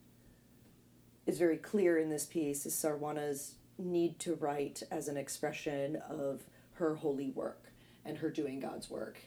[1.27, 5.97] is very clear in this piece is Sor Juana's need to write as an expression
[6.09, 6.45] of
[6.75, 7.73] her holy work
[8.05, 9.19] and her doing God's work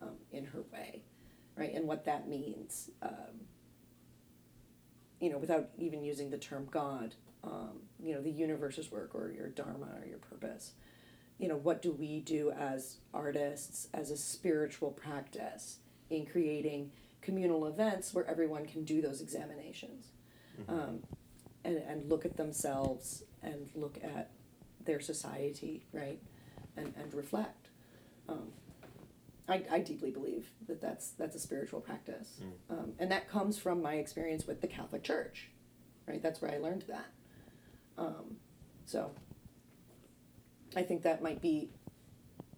[0.00, 1.02] um, in her way
[1.56, 1.74] right?
[1.74, 2.90] And what that means.
[3.02, 3.46] Um,
[5.22, 7.14] you know, without even using the term God,
[7.44, 10.72] um, you know, the universe's work or your dharma or your purpose.
[11.38, 15.78] You know, what do we do as artists, as a spiritual practice
[16.10, 20.06] in creating communal events where everyone can do those examinations
[20.68, 21.04] um,
[21.64, 24.30] and, and look at themselves and look at
[24.84, 26.18] their society, right?
[26.76, 27.68] And, and reflect.
[28.28, 28.48] Um,
[29.48, 32.40] I, I deeply believe that that's that's a spiritual practice,
[32.70, 35.50] um, and that comes from my experience with the Catholic Church,
[36.06, 36.22] right?
[36.22, 37.06] That's where I learned that.
[37.98, 38.36] Um,
[38.86, 39.10] so
[40.76, 41.70] I think that might be,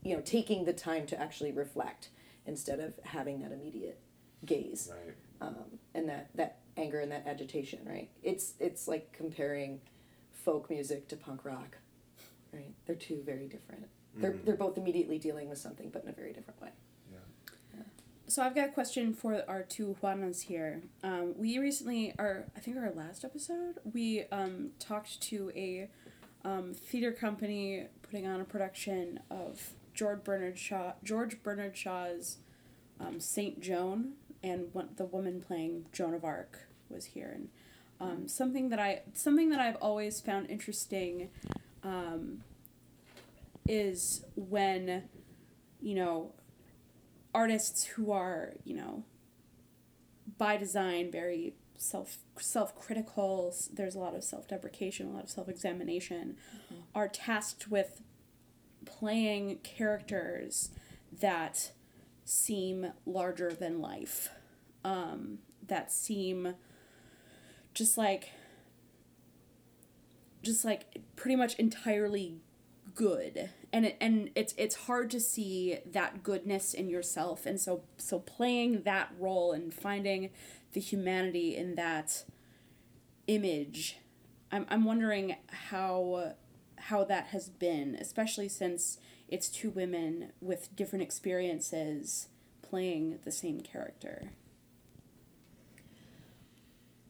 [0.03, 2.11] you know, taking the time to actually reflect
[2.47, 3.99] instead of having that immediate
[4.45, 5.15] gaze Right.
[5.41, 8.11] um, and that that anger and that agitation, right?
[8.23, 9.81] It's it's like comparing
[10.33, 11.79] folk music to punk rock,
[12.53, 12.75] right?
[12.87, 13.87] They're two very different.
[14.17, 16.71] They're they're both immediately dealing with something, but in a very different way.
[18.27, 20.83] So I've got a question for our two Juanas here.
[21.03, 25.89] Um, we recently, our I think our last episode, we um, talked to a
[26.45, 32.39] um, theater company putting on a production of George Bernard Shaw, George Bernard Shaw's
[32.99, 37.49] um, Saint Joan, and one, the woman playing Joan of Arc was here, and
[38.01, 41.29] um, something that I something that I've always found interesting
[41.83, 42.43] um,
[43.67, 45.05] is when
[45.81, 46.33] you know
[47.35, 49.05] artists who are you know
[50.39, 56.37] by design very self self-critical there's a lot of self-deprecation a lot of self-examination
[56.95, 58.03] are tasked with
[58.85, 60.71] playing characters
[61.21, 61.73] that
[62.25, 64.31] seem larger than life
[64.85, 66.55] um, that seem
[67.73, 68.31] just like
[70.43, 72.37] just like pretty much entirely
[72.95, 77.83] good and it, and it's it's hard to see that goodness in yourself and so
[77.97, 80.31] so playing that role and finding
[80.73, 82.25] the humanity in that
[83.27, 83.97] image
[84.53, 86.35] I'm I'm wondering how
[86.77, 92.29] how that has been especially since it's two women with different experiences
[92.63, 94.31] playing the same character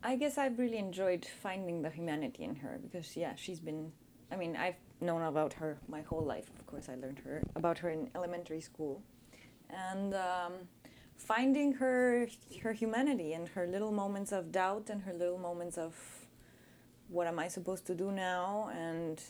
[0.05, 3.93] I guess I've really enjoyed finding the humanity in her because yeah, she's been.
[4.31, 6.51] I mean, I've known about her my whole life.
[6.59, 9.03] Of course, I learned her about her in elementary school,
[9.71, 10.53] and um,
[11.17, 12.29] finding her
[12.63, 15.95] her humanity and her little moments of doubt and her little moments of
[17.09, 19.23] what am I supposed to do now and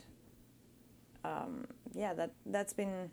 [1.25, 3.11] um, yeah, that that's been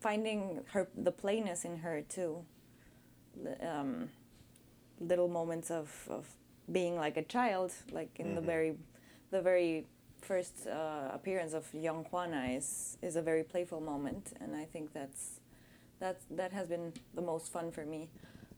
[0.00, 2.44] finding her the plainness in her too.
[3.60, 4.10] Um,
[5.00, 6.26] little moments of, of
[6.70, 8.76] being like a child, like in the very
[9.30, 9.86] the very
[10.20, 14.92] first uh, appearance of young Juana is is a very playful moment, and I think
[14.92, 15.40] that's
[16.00, 18.08] that's that has been the most fun for me.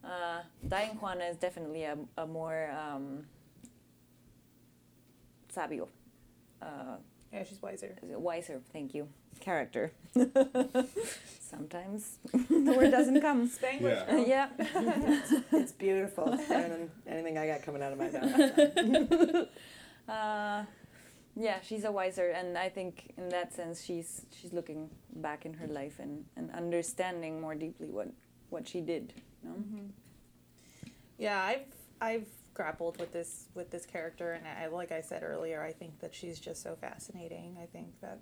[0.03, 3.25] Uh, dying Juana is definitely a, a more um,
[5.49, 5.87] sabio,
[6.61, 6.97] uh,
[7.31, 7.95] Yeah, she's wiser.
[8.03, 9.07] wiser, thank you,
[9.39, 9.91] character.
[11.39, 13.47] Sometimes the word doesn't come.
[13.49, 14.27] Spanglish.
[14.27, 14.49] Yeah.
[14.53, 14.83] girl.
[14.83, 15.21] yeah.
[15.61, 16.25] It's beautiful.
[16.49, 19.47] Better than anything I got coming out of my mouth.
[21.35, 25.53] Yeah, she's a wiser, and I think in that sense, she's she's looking back in
[25.53, 28.09] her life and, and understanding more deeply what
[28.49, 29.13] what she did.
[29.43, 29.55] You know?
[31.17, 31.65] Yeah, I've
[32.01, 35.99] I've grappled with this with this character, and I like I said earlier, I think
[35.99, 37.57] that she's just so fascinating.
[37.61, 38.19] I think that,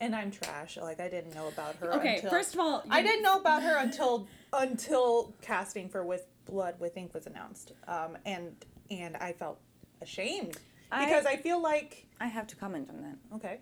[0.00, 0.76] and I'm trash.
[0.76, 1.94] Like I didn't know about her.
[1.94, 6.26] Okay, until, first of all, I didn't know about her until until casting for With
[6.44, 8.54] Blood with Ink was announced, um, and
[8.90, 9.58] and I felt
[10.02, 13.16] ashamed I- because I feel like I have to comment on that.
[13.36, 13.58] okay,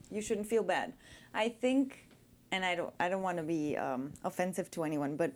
[0.10, 0.92] you shouldn't feel bad.
[1.34, 2.08] I think,
[2.50, 5.32] and I don't, I don't want to be um, offensive to anyone, but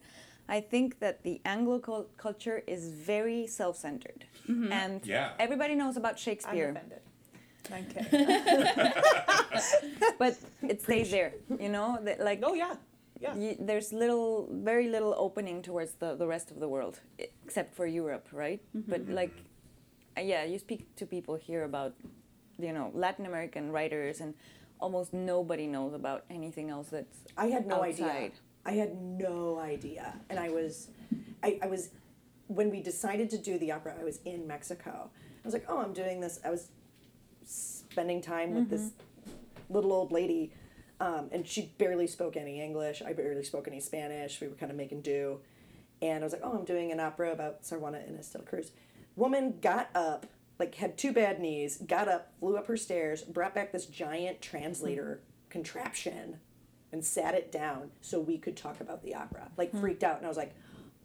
[0.49, 1.79] I think that the Anglo
[2.17, 5.33] culture is very self-centered, and Yeah.
[5.39, 6.69] everybody knows about Shakespeare.
[6.69, 7.01] I'm Shakespeare,
[7.73, 8.13] offended.
[8.13, 8.93] I'm
[10.19, 11.33] but it stays there.
[11.61, 12.75] You know, that, like oh yeah,
[13.21, 13.35] yeah.
[13.35, 17.87] y- there's little, very little opening towards the, the rest of the world, except for
[17.87, 18.61] Europe, right?
[18.75, 19.35] But like,
[20.21, 21.95] yeah, you speak to people here about,
[22.59, 24.35] you know, Latin American writers, and
[24.81, 28.31] almost nobody knows about anything else that's I had no idea.
[28.65, 30.15] I had no idea.
[30.29, 30.89] And I was,
[31.43, 31.91] I, I was,
[32.49, 35.11] when we decided to do the opera, I was in Mexico.
[35.13, 36.41] I was like, oh, I'm doing this.
[36.45, 36.69] I was
[37.45, 38.91] spending time with this
[39.71, 40.53] little old lady,
[41.01, 43.03] um, and she barely spoke any English.
[43.07, 44.41] I barely spoke any Spanish.
[44.41, 45.41] We were kind of making do.
[46.03, 48.45] And I was like, oh, I'm doing an opera about Sor Juana Inés de la
[48.45, 48.73] Cruz.
[49.17, 50.27] Woman got up,
[50.59, 54.41] like had two bad knees, got up, flew up her stairs, brought back this giant
[54.41, 56.39] translator contraption,
[56.93, 59.49] and sat it down so we could talk about the opera.
[59.57, 59.81] Like hmm.
[59.81, 60.55] freaked out, and I was like,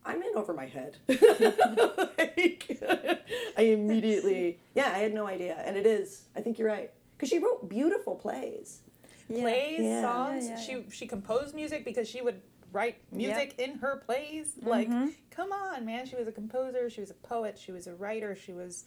[0.05, 0.97] I'm in over my head.
[1.07, 2.79] like,
[3.57, 6.23] I immediately, yeah, I had no idea, and it is.
[6.35, 8.79] I think you're right because she wrote beautiful plays.
[9.27, 10.01] plays, Yeah.
[10.01, 10.45] songs.
[10.45, 12.41] Yeah, yeah, she she composed music because she would
[12.71, 14.53] write music in her plays.
[14.61, 14.89] Like,
[15.29, 16.05] come on, man.
[16.05, 16.89] She was a composer.
[16.89, 17.59] She was a poet.
[17.63, 18.35] She was a writer.
[18.35, 18.85] She was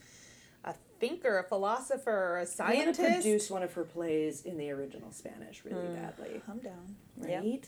[0.64, 3.10] a thinker, a philosopher, a I want to scientist.
[3.22, 6.40] produce one of her plays in the original Spanish really badly.
[6.48, 6.96] I'm down.
[7.18, 7.64] Right?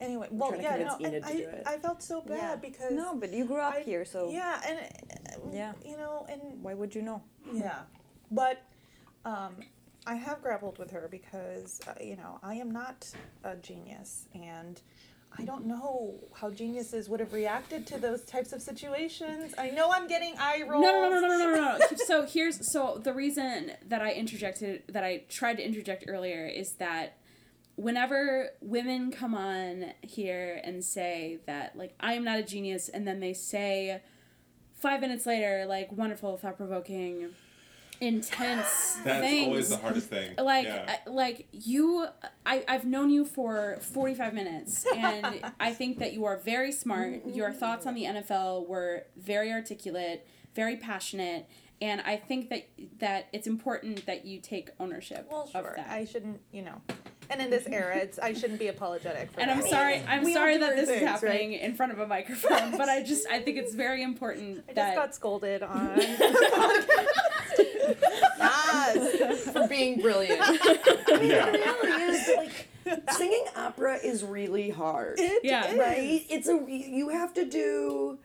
[0.00, 1.74] Anyway, well, yeah, no, convince Enid and to I.
[1.74, 2.56] I felt so bad Yeah.
[2.56, 5.72] because no, but you grew up I- here, so yeah, and Yeah.
[5.84, 7.22] you know, and why would you know?
[7.52, 7.80] Yeah,
[8.30, 8.62] but
[9.24, 9.56] um,
[10.06, 13.10] I have grappled with her because uh, you know I am not
[13.42, 14.80] a genius, and
[15.38, 19.54] I don't know how geniuses would have reacted to those types of situations.
[19.58, 20.82] I know I'm getting eye rolls.
[20.82, 21.96] No, no, no, no, no, no, no.
[22.06, 26.74] so here's so the reason that I interjected that I tried to interject earlier is
[26.74, 27.18] that
[27.76, 33.06] whenever women come on here and say that like I am not a genius and
[33.06, 34.00] then they say
[34.74, 37.34] five minutes later like wonderful thought provoking
[38.00, 40.34] intense That's things always the hardest thing.
[40.38, 40.96] like yeah.
[41.06, 42.06] Uh, like you
[42.44, 47.26] I, i've known you for 45 minutes and i think that you are very smart
[47.26, 47.58] your mm-hmm.
[47.58, 51.48] thoughts on the nfl were very articulate very passionate
[51.80, 52.68] and i think that
[52.98, 55.74] that it's important that you take ownership Well, of sure.
[55.76, 56.80] that I shouldn't, you know.
[57.28, 59.56] And in this era, it's I shouldn't be apologetic for and that.
[59.56, 62.06] i'm sorry i'm We sorry that our this is things, happening in front of a
[62.06, 65.98] microphone but i just i think it's very important I just that got scolded on.
[68.38, 70.40] Yes, for being brilliant.
[70.40, 71.50] yeah.
[71.50, 72.68] the reality is, like,
[73.12, 75.18] singing opera is really hard.
[75.42, 76.24] yeah right?
[76.28, 78.18] It's a you have to do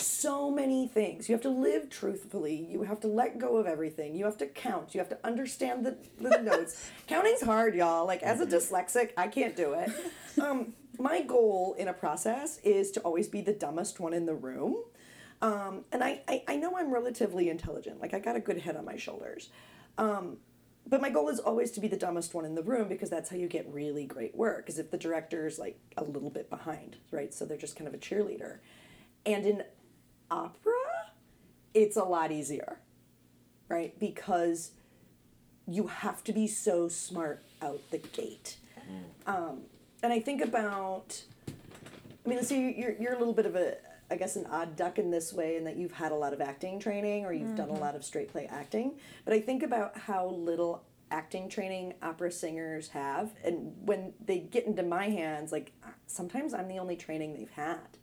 [0.00, 1.28] so many things.
[1.28, 2.54] You have to live truthfully.
[2.70, 4.14] You have to let go of everything.
[4.14, 4.94] You have to count.
[4.94, 6.88] You have to understand the, the notes.
[7.06, 8.06] Counting's hard, y'all.
[8.06, 9.90] Like as a dyslexic, I can't do it.
[10.40, 14.34] Um, my goal in a process is to always be the dumbest one in the
[14.34, 14.76] room.
[15.40, 18.00] Um, and I, I, I know I'm relatively intelligent.
[18.00, 19.50] Like I got a good head on my shoulders.
[19.96, 20.38] Um,
[20.86, 23.28] but my goal is always to be the dumbest one in the room because that's
[23.28, 24.64] how you get really great work.
[24.64, 27.32] Because if the director's like a little bit behind, right?
[27.32, 28.58] So they're just kind of a cheerleader.
[29.26, 29.64] And in
[30.30, 30.72] opera,
[31.74, 32.80] it's a lot easier,
[33.68, 33.98] right?
[34.00, 34.72] Because
[35.66, 38.56] you have to be so smart out the gate.
[39.26, 39.60] Um,
[40.02, 41.22] and I think about,
[42.24, 43.76] I mean, so you're, you're a little bit of a,
[44.10, 46.40] I guess, an odd duck in this way, in that you've had a lot of
[46.40, 48.98] acting training or you've done a lot of straight play acting.
[49.24, 54.66] But I think about how little acting training opera singers have, and when they get
[54.66, 55.72] into my hands, like
[56.06, 57.98] sometimes I'm the only training they've had.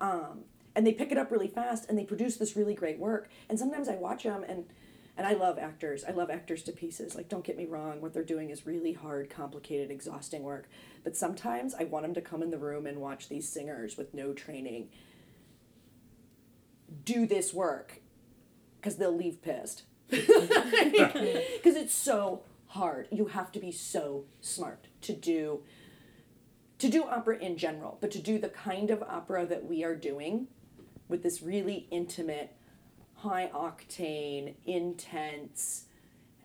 [0.00, 3.28] Um, and they pick it up really fast and they produce this really great work.
[3.48, 4.66] And sometimes I watch them and
[5.14, 6.04] and I love actors.
[6.08, 7.14] I love actors to pieces.
[7.14, 10.68] Like don't get me wrong, what they're doing is really hard, complicated, exhausting work.
[11.04, 14.14] But sometimes I want them to come in the room and watch these singers with
[14.14, 14.88] no training
[17.04, 18.00] do this work
[18.80, 19.82] because they'll leave pissed.
[20.10, 23.08] Because it's so hard.
[23.10, 25.62] You have to be so smart to do
[26.78, 29.94] to do opera in general, but to do the kind of opera that we are
[29.94, 30.48] doing
[31.06, 32.56] with this really intimate,
[33.14, 35.84] high octane, intense,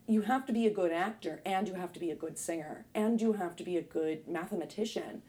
[0.08, 2.86] you have to be a good actor and you have to be a good singer
[2.94, 5.24] and you have to be a good mathematician.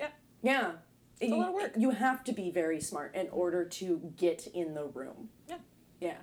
[0.00, 0.08] Yeah.
[0.42, 0.72] Yeah.
[1.20, 1.72] It's a lot of work.
[1.76, 5.28] You have to be very smart in order to get in the room.
[5.48, 5.58] Yeah.
[6.00, 6.16] Yeah.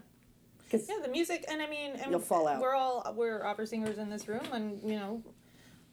[0.64, 2.60] Because Yeah, the music, and I mean, and You'll fall out.
[2.62, 5.22] We're all we're opera singers in this room, and you know,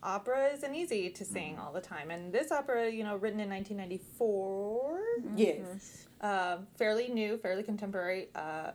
[0.03, 1.33] opera isn't easy to Mm-hmm.
[1.33, 2.11] sing all the time.
[2.11, 5.01] And this opera, you know, written in 1994,
[5.37, 6.07] yes.
[6.21, 8.73] uh, fairly new, fairly contemporary, uh,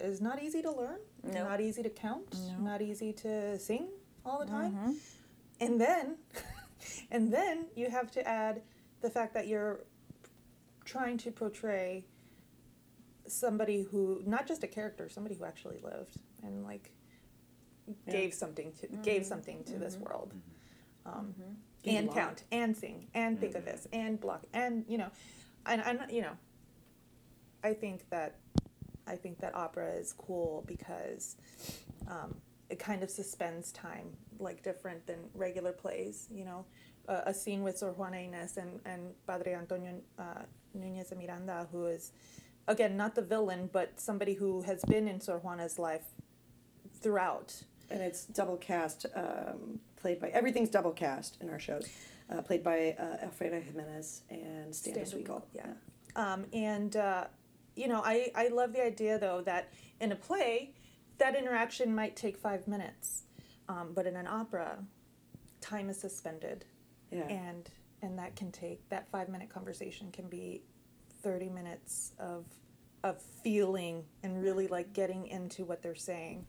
[0.00, 0.98] is not easy to learn.
[1.24, 1.44] No.
[1.44, 2.34] Not easy to count.
[2.46, 2.70] No.
[2.70, 3.88] Not easy to sing
[4.24, 4.72] all the time.
[4.74, 4.94] Mhm.
[5.60, 6.16] And then,
[7.10, 8.62] and then you have to add
[9.00, 9.80] the fact that you're
[10.84, 12.04] trying to portray
[13.26, 16.90] somebody who not just a character, somebody who actually lived and like
[17.86, 18.12] Yeah.
[18.12, 19.02] gave something to mm-hmm.
[19.02, 20.04] gave something to this mm-hmm.
[20.04, 20.34] world.
[21.06, 21.18] Mm-hmm.
[21.18, 21.34] Um,
[21.82, 25.10] Gave a and count and sing and think of this and block and you know,
[25.64, 26.36] and and you know,
[27.62, 28.36] I think that
[29.06, 31.36] I think that opera is cool because
[32.08, 32.34] um,
[32.68, 36.26] it kind of suspends time, like different than regular plays.
[36.30, 36.66] You know,
[37.08, 40.42] uh, a scene with Sor Juana Inés and, and Padre Antonio uh,
[40.74, 42.12] Nunez de Miranda, who is,
[42.66, 46.04] again, not the villain, but somebody who has been in Sor Juana's life
[47.00, 47.62] throughout.
[47.90, 51.88] and it's double cast, um, played by everything's double cast in our shows,
[52.30, 55.42] uh, played by uh, Alfreda Jimenez and Stan Stan Sweegal.
[55.54, 55.72] yeah.
[56.16, 57.24] Um, and uh,
[57.76, 60.74] you know, I, I love the idea though that in a play,
[61.18, 63.24] that interaction might take five minutes,
[63.68, 64.78] um, but in an opera,
[65.60, 66.64] time is suspended,
[67.10, 67.26] yeah.
[67.28, 67.70] and
[68.02, 70.62] and that can take that five minute conversation can be
[71.22, 72.44] thirty minutes of
[73.04, 76.46] of feeling and really like getting into what they're saying.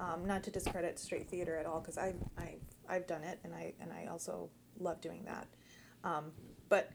[0.00, 2.56] Um, not to discredit straight theater at all, because I I
[2.88, 5.48] I've done it and I and I also love doing that.
[6.04, 6.32] Um,
[6.68, 6.90] but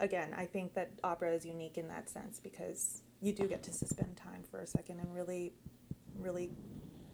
[0.00, 3.72] again, I think that opera is unique in that sense because you do get to
[3.72, 5.52] suspend time for a second and really,
[6.18, 6.50] really,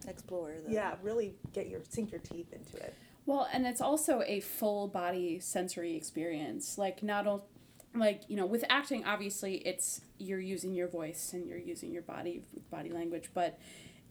[0.07, 0.71] Explore the.
[0.71, 2.93] yeah, really get your sink your teeth into it.
[3.25, 6.77] Well, and it's also a full body sensory experience.
[6.77, 7.47] Like not all,
[7.93, 12.03] like you know, with acting, obviously it's you're using your voice and you're using your
[12.03, 13.59] body body language, but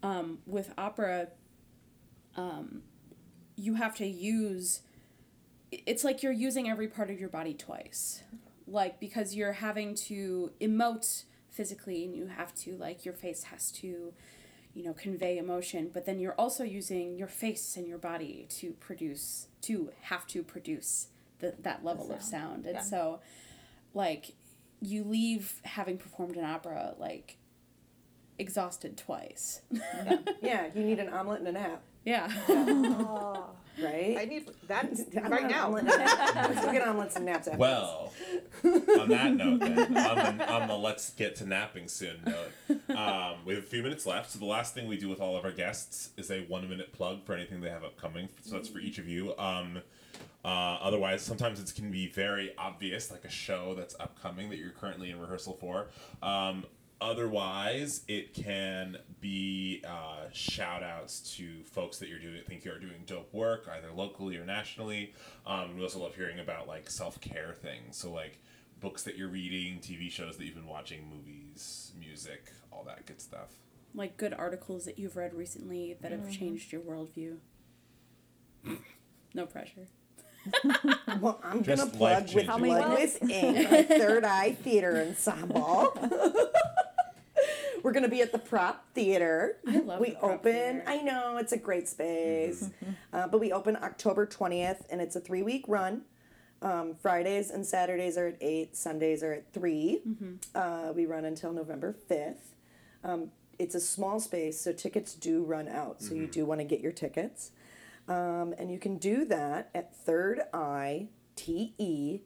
[0.03, 1.29] um, with opera,
[2.37, 2.83] um,
[3.57, 4.83] you have to use.
[5.71, 8.23] It's like you're using every part of your body twice,
[8.67, 13.71] like because you're having to emote physically, and you have to like your face has
[13.73, 14.13] to
[14.75, 18.73] you know convey emotion but then you're also using your face and your body to
[18.73, 21.09] produce to have to produce
[21.39, 22.67] the, that level of sound.
[22.67, 22.81] and yeah.
[22.83, 23.21] so
[23.95, 24.33] like
[24.81, 27.39] you leave having performed an opera like
[28.39, 29.61] exhausted twice.
[30.43, 32.31] Yeah, you need an omelet and a nap, yeah.
[32.49, 33.51] Oh,
[33.83, 34.17] right?
[34.19, 34.87] I need that
[35.25, 35.67] I right now.
[35.67, 36.35] omelet and a nap.
[36.35, 38.13] Let's go get omelets and naps after Well,
[38.65, 43.39] on that note, then, on the, on the let's get to napping soon note, um,
[43.45, 44.31] we have a few minutes left.
[44.31, 46.93] So the last thing we do with all of our guests is a one minute
[46.93, 48.29] plug for anything they have upcoming.
[48.45, 49.37] So that's for each of you.
[49.39, 49.81] Um,
[50.45, 54.71] uh, otherwise, sometimes it can be very obvious, like a show that's upcoming that you're
[54.71, 55.89] currently in rehearsal for.
[56.23, 56.67] Um,
[57.11, 62.79] otherwise, it can be uh, shout outs to folks that you're doing think you are
[62.79, 65.15] doing dope work, either locally or nationally.
[65.47, 67.97] Um, we also love hearing about like self care things.
[67.97, 68.39] So like
[68.81, 73.21] books that you're reading, TV shows that you've been watching, movies, music, all that good
[73.21, 73.51] stuff.
[73.95, 77.37] like good articles that you've read recently that have changed your worldview
[79.35, 79.87] no pressure
[81.21, 82.47] Well, I'm Just gonna plug with life-changing.
[82.49, 85.97] How many Blood with Ink, our Third Eye Theater Ensemble.
[87.85, 89.59] We're gonna be at the Prop Theater.
[89.69, 90.41] I love We open.
[90.43, 90.83] Theater.
[90.87, 92.71] I know it's a great space,
[93.13, 96.03] uh, but we open October twentieth, and it's a three week run.
[96.63, 98.75] Um, Fridays and Saturdays are at eight.
[98.75, 100.01] Sundays are at 3
[100.55, 102.55] Uh, we run until November fifth.
[103.05, 106.01] Um, it's a small space, so tickets do run out.
[106.01, 107.51] So you do want to get your tickets.
[108.09, 112.21] Um, and you can do that at Third Eye T E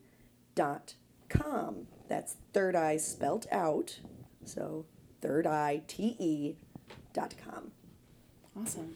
[0.55, 0.95] dot
[1.29, 1.89] com.
[2.09, 3.99] That's third eye spelt out.
[4.45, 4.87] So
[5.23, 6.57] thirdeye.te
[7.13, 7.73] dot com.
[8.61, 8.95] Awesome.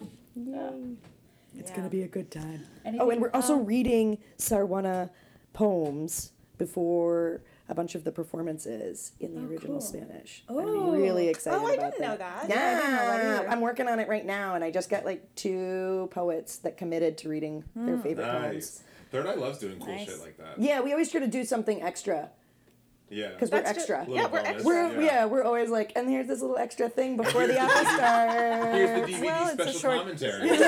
[1.55, 1.77] It's Yeah.
[1.77, 2.65] going to be a good time.
[2.85, 5.11] Anything, oh, and we're also um, reading Sor Juana
[5.53, 9.81] poems before a bunch of the performances in the Oh, original cool.
[9.81, 10.45] Spanish.
[10.49, 10.59] Oh.
[10.59, 12.47] I'm really excited Oh, I about didn't know that.
[12.49, 15.05] Yeah, Yeah, I didn't know I'm working on it right now, and I just got
[15.05, 18.83] like two poets that committed to reading their favorite poems.
[19.11, 20.07] Third Eye loves doing cool Nice.
[20.09, 20.59] shit like that.
[20.59, 22.31] Yeah, we always try to do something extra
[23.13, 23.29] Yeah.
[23.31, 24.01] because we're extra.
[24.01, 24.65] Little Yeah, we're extra.
[24.65, 25.25] We're yeah.
[25.27, 28.75] we're always like, and here's this little extra thing before the opera starts.
[28.75, 30.49] Here's the DVD Well, it's a special short- commentary.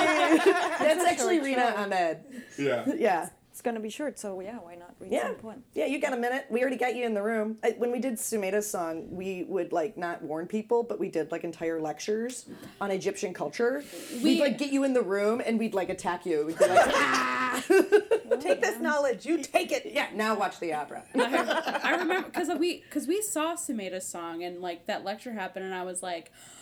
[0.00, 2.18] That's actually Rena Ahmed.
[2.58, 2.84] yeah.
[2.96, 3.28] Yeah.
[3.60, 5.34] It's gonna be short, so yeah, why not read Yeah.
[5.38, 5.62] some?
[5.74, 6.46] Yeah, you got a minute.
[6.48, 7.58] We already got you in the room.
[7.62, 11.30] I, when we did Sumeida's song, we would like not warn people, but we did
[11.30, 12.46] like entire lectures
[12.80, 13.84] on Egyptian culture.
[14.22, 16.46] We, would like get you in the room and we'd like attack you.
[16.46, 17.62] We'd be like, ah!
[18.40, 19.26] Take this knowledge.
[19.26, 19.90] You take it.
[19.92, 21.04] yeah, now watch the opera.
[21.14, 25.74] I, remember because we because we saw Sumeida's song and like that lecture happened and
[25.74, 26.59] I was like, oh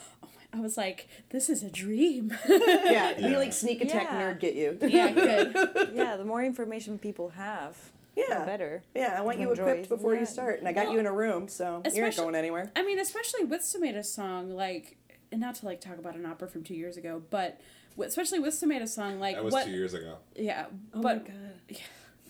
[0.52, 2.32] I was like, this is a dream.
[2.48, 3.38] yeah, we Yeah.
[3.38, 4.20] like sneak attack Yeah.
[4.32, 4.78] nerd get you.
[4.82, 5.90] yeah, good.
[5.94, 7.76] yeah, the more information people have,
[8.16, 8.40] Yeah.
[8.40, 8.82] the better.
[8.94, 9.62] Yeah, I want you Enjoy.
[9.64, 12.34] equipped before you start, and I got you in a room, so you're not going
[12.34, 12.72] anywhere.
[12.74, 14.96] I mean, especially with Sumeida's song, like,
[15.30, 17.60] and not to like talk about an opera from two years ago, but
[18.00, 19.66] especially with Sumeida's song, like That was what?
[19.66, 20.16] two years ago.
[20.34, 21.78] Yeah, Oh but god.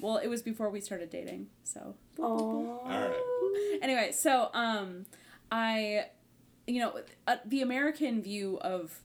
[0.00, 1.94] well, it was before we started dating, so.
[2.18, 2.24] Aww.
[2.24, 3.78] All right.
[3.80, 5.06] anyway, so um,
[5.52, 6.06] I,
[6.68, 9.00] you know, uh, the American view of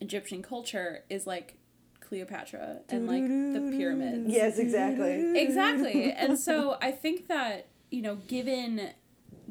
[0.00, 1.56] Egyptian culture is like
[2.00, 4.32] Cleopatra and like the pyramids.
[4.32, 5.38] Yes, exactly.
[5.38, 8.90] Exactly, and so I think that you know, given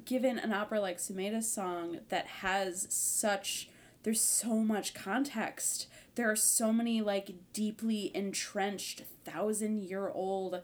[0.05, 3.69] given an opera like Sumeida's song that has such
[4.03, 5.87] there's so much context.
[6.15, 10.61] There are so many like deeply entrenched thousand year old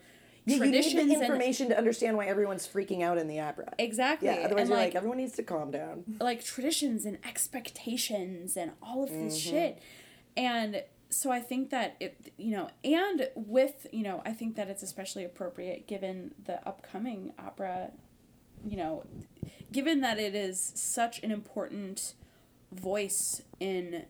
[0.47, 3.39] Yeah, you need traditions the and information to understand why everyone's freaking out in the
[3.39, 3.73] opera.
[3.77, 4.27] exactly.
[4.29, 6.03] Yeah, otherwise and you're like, like, everyone needs to calm down.
[6.21, 9.49] like traditions and expectations and all of this Mm-hmm.
[9.51, 9.81] shit.
[10.35, 14.67] And so I think that it, you know, and with, you know, I think that
[14.69, 17.91] it's especially appropriate given the upcoming opera,
[18.65, 19.03] you know,
[19.71, 22.13] given that it is such an important
[22.71, 24.05] voice in,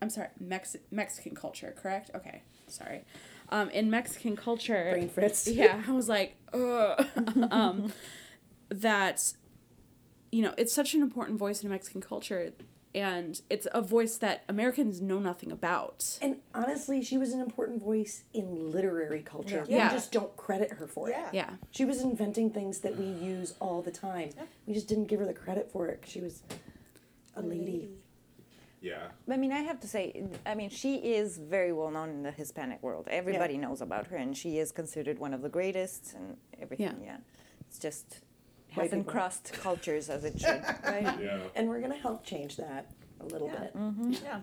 [0.00, 2.10] I'm sorry, Mex- Mexican culture, correct?
[2.14, 3.04] Okay, sorry.
[3.48, 5.46] Um, in Mexican culture, Brain fritz.
[5.46, 7.06] yeah, I was like, ugh.
[7.50, 7.92] um,
[8.68, 9.34] that,
[10.32, 12.52] you know, it's such an important voice in Mexican culture,
[12.94, 16.18] and it's a voice that Americans know nothing about.
[16.22, 19.64] And honestly, she was an important voice in literary culture.
[19.68, 19.88] Yeah.
[19.90, 21.28] We just don't credit her for Yeah.
[21.28, 21.34] it.
[21.34, 24.30] Yeah, She was inventing things that we use all the time.
[24.66, 26.42] We just didn't give her the credit for it 'cause she was
[27.36, 27.90] a lady.
[28.80, 29.08] Yeah.
[29.28, 32.30] I mean, I have to say, I mean, she is very well known in the
[32.30, 33.08] Hispanic world.
[33.10, 36.86] Everybody knows about her, and she is considered one of the greatest and everything.
[37.00, 37.16] Yeah, yeah.
[37.68, 38.20] it's just
[38.74, 39.12] White hasn't people.
[39.12, 41.18] crossed cultures as it should, right?
[41.20, 41.38] Yeah.
[41.54, 43.60] And we're gonna help change that a little Yeah.
[44.10, 44.22] bit.
[44.22, 44.40] Yeah.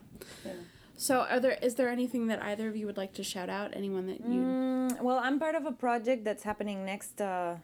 [0.95, 3.75] So, are there is there anything that either of you would like to shout out?
[3.75, 4.41] Anyone that you?
[4.41, 7.55] Mm, well, I'm part of a project that's happening next uh,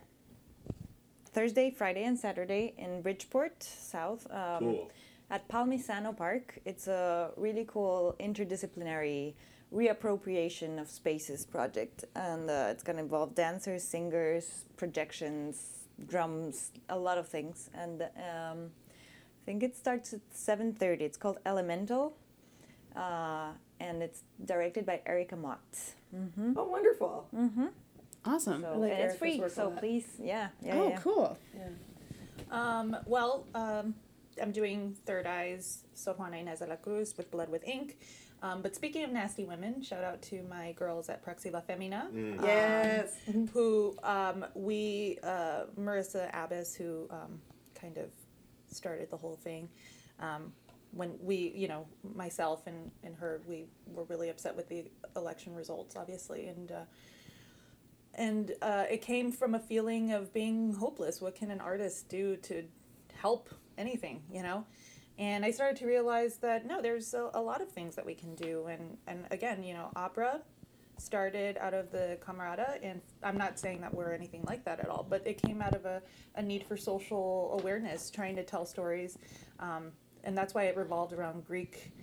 [1.31, 4.25] Thursday, Friday, and Saturday in Bridgeport South.
[4.31, 4.91] Um, Cool.
[5.29, 6.59] At Palmisano Park.
[6.65, 9.33] It's a really cool interdisciplinary
[9.73, 16.97] reappropriation of spaces project, and uh, it's going to involve dancers, singers, projections, drums, a
[16.97, 17.69] lot of things.
[17.73, 18.71] And um,
[19.41, 21.05] I think it starts at seven thirty.
[21.05, 22.15] It's called Elemental,
[22.95, 23.49] uh,
[23.79, 25.59] and it's directed by Erica Mott.
[26.15, 26.53] Mm-hmm.
[26.57, 27.27] Oh, wonderful.
[28.25, 28.61] Awesome.
[28.61, 30.97] So, like and it's free, so please, yeah, yeah, oh, yeah.
[30.97, 31.37] cool.
[32.51, 33.93] Um, well, um,
[34.41, 37.97] I'm doing Third Eyes, Sor Juana Inés de la Cruz with Blood with Ink.
[38.41, 42.07] Um, but speaking of nasty women, shout out to my girls at Praxi La Femina.
[42.09, 43.15] um, Yes.
[43.53, 47.41] who um, we, uh, Marissa Abbas, who um,
[47.75, 48.09] kind of
[48.71, 49.67] started the whole thing.
[50.19, 50.53] Um,
[50.91, 51.85] when we, you know,
[52.15, 54.85] myself and, and her, we were really upset with the
[55.15, 56.47] election results, obviously.
[56.47, 56.85] And, uh,
[58.15, 61.21] and uh, it came from a feeling of being hopeless.
[61.21, 62.63] What can an artist do to
[63.21, 63.49] help
[63.79, 64.65] anything, you know?
[65.17, 68.13] And I started to realize that no, there's a, a lot of things that we
[68.13, 68.67] can do.
[68.67, 70.41] And, and again, you know, opera
[70.97, 74.89] started out of the camerata, and I'm not saying that we're anything like that at
[74.89, 76.01] all, but it came out of a,
[76.35, 79.17] a need for social awareness, trying to tell stories.
[79.59, 79.91] Um,
[80.23, 81.93] and that's why it revolved around Greek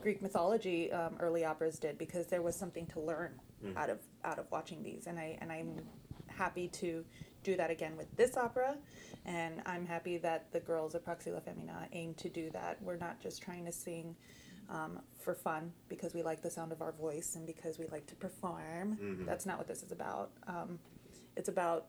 [0.00, 0.90] Greek mythology.
[0.92, 3.32] Um, early operas did because there was something to learn
[3.76, 5.76] out of out of watching these, and I and I'm
[6.26, 7.04] happy to
[7.42, 8.76] do that again with this opera.
[9.24, 12.80] And I'm happy that the girls at Proxy La Femina aim to do that.
[12.82, 14.16] We're not just trying to sing
[14.70, 18.06] um, for fun because we like the sound of our voice and because we like
[18.06, 18.98] to perform.
[19.26, 20.30] That's not what this is about.
[20.46, 20.78] Um,
[21.36, 21.86] it's about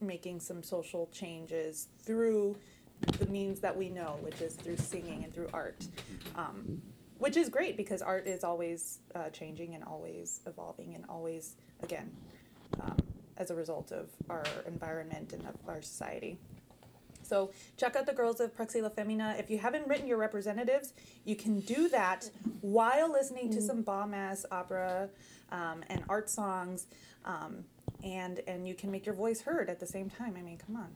[0.00, 2.56] making some social changes through
[3.18, 5.86] the means that we know, which is through singing and through art.
[6.36, 6.80] Um,
[7.18, 12.10] which is great because art is always uh, changing and always evolving and always, again,
[12.80, 12.96] um,
[13.36, 16.38] as a result of our environment and of our society.
[17.24, 19.36] So check out the girls of Praxi La Femina.
[19.38, 20.92] If you haven't written your representatives,
[21.24, 25.08] you can do that while listening to some bomb ass opera
[25.50, 26.86] um, and art songs,
[27.24, 27.64] um,
[28.02, 30.34] and and you can make your voice heard at the same time.
[30.36, 30.88] I mean, come on,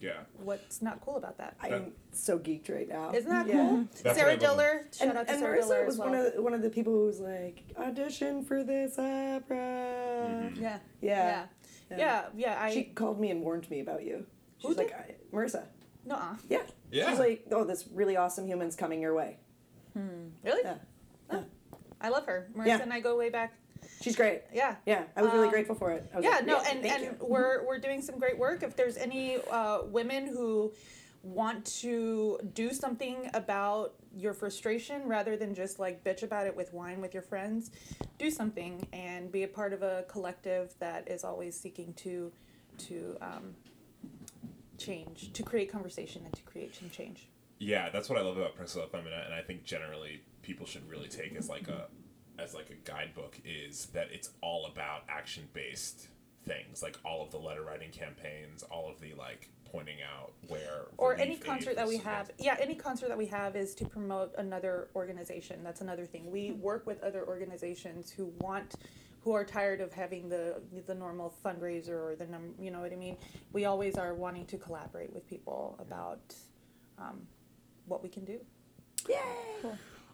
[0.00, 0.12] Yeah.
[0.42, 1.56] what's not cool about that?
[1.60, 3.12] I'm so geeked right now.
[3.12, 3.54] Isn't that Yeah.
[3.68, 3.84] cool?
[4.02, 4.36] That's Sarah.
[4.36, 6.10] Diller, shout And, out to and Sarah Marissa Diller was as well.
[6.10, 10.50] one of the, one of the people who was like audition for this opera.
[10.54, 11.46] yeah, Yeah.
[11.90, 12.62] yeah, yeah, yeah.
[12.62, 14.26] I She called me and warned me about you.
[14.62, 14.90] Who She's did?
[14.90, 15.64] like, I, Marissa.
[16.04, 16.62] no, Yeah.
[16.90, 17.10] Yeah.
[17.10, 19.38] She's like, oh, this really awesome human's coming your way.
[19.94, 20.62] really.
[20.64, 21.40] Yeah.
[22.00, 22.48] I love her.
[22.56, 22.82] Marissa Yeah.
[22.82, 23.54] and I go way back.
[24.00, 24.42] She's great.
[24.52, 24.76] Yeah.
[24.86, 25.04] Yeah.
[25.16, 26.08] I was really Um, grateful for it.
[26.12, 27.16] I was yeah like, no and and you.
[27.20, 30.72] we're we're doing some great work if there's any uh, women who
[31.24, 36.72] want to do something about your frustration rather than just like bitch about it with
[36.72, 37.70] wine with your friends
[38.18, 42.32] do something and be a part of a collective that is always seeking to
[42.78, 43.54] to um,
[44.78, 47.28] change to create conversation and to create some change.
[47.58, 51.08] Yeah, that's what I love about Priscilla Femina, and I think generally people should really
[51.08, 51.88] take as like a
[52.38, 56.08] as like a guidebook is that it's all about action based
[56.46, 60.86] things, like all of the letter writing campaigns, all of the like pointing out where
[60.96, 64.32] or any concert that we have yeah any concert that we have is to promote
[64.38, 65.62] another organization.
[65.62, 66.30] That's another thing.
[66.30, 68.76] We work with other organizations who want
[69.28, 72.94] who are tired of having the the normal fundraiser or the num you know what
[72.94, 73.14] i mean
[73.52, 76.34] we always are wanting to collaborate with people about
[76.98, 77.20] um,
[77.84, 78.40] what we can do
[79.06, 79.18] Yay!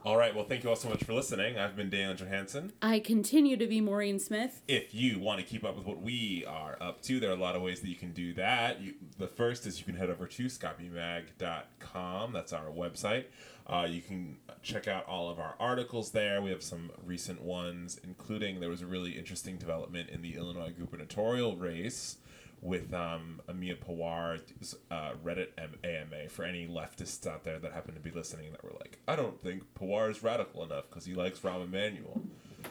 [0.05, 1.59] All right, well, thank you all so much for listening.
[1.59, 2.75] I've been Daniel Johansson.
[2.83, 4.61] I continue to be Maureen Smith.
[4.69, 7.41] If you want to keep up with what we are up to, there are a
[7.41, 8.83] lot of ways that you can do that.
[8.83, 12.33] You, the first is you can head over to scapimag.com.
[12.35, 13.25] That's our website.
[13.67, 16.43] Uh, you can check out all of our articles there.
[16.43, 20.73] We have some recent ones, including there was a really interesting development in the Illinois
[20.79, 22.19] gubernatorial race
[22.61, 25.49] with um, Ameya Pawar's uh, Reddit
[25.85, 29.17] AMA for any leftists out there that happen to be listening that were like, I
[29.17, 32.23] don't think Pawar is radical enough because he likes Rahm Emanuel.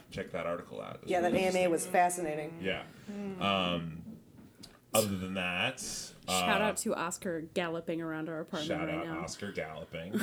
[0.10, 1.00] Check that article out.
[1.06, 2.54] Yeah, that AMA was fascinating.
[2.62, 2.82] yeah.
[3.40, 4.02] Um,
[4.96, 5.84] other than that,
[6.28, 9.22] Shout uh, out to Oscar galloping around our apartment Shout right out now.
[9.22, 10.20] Oscar galloping.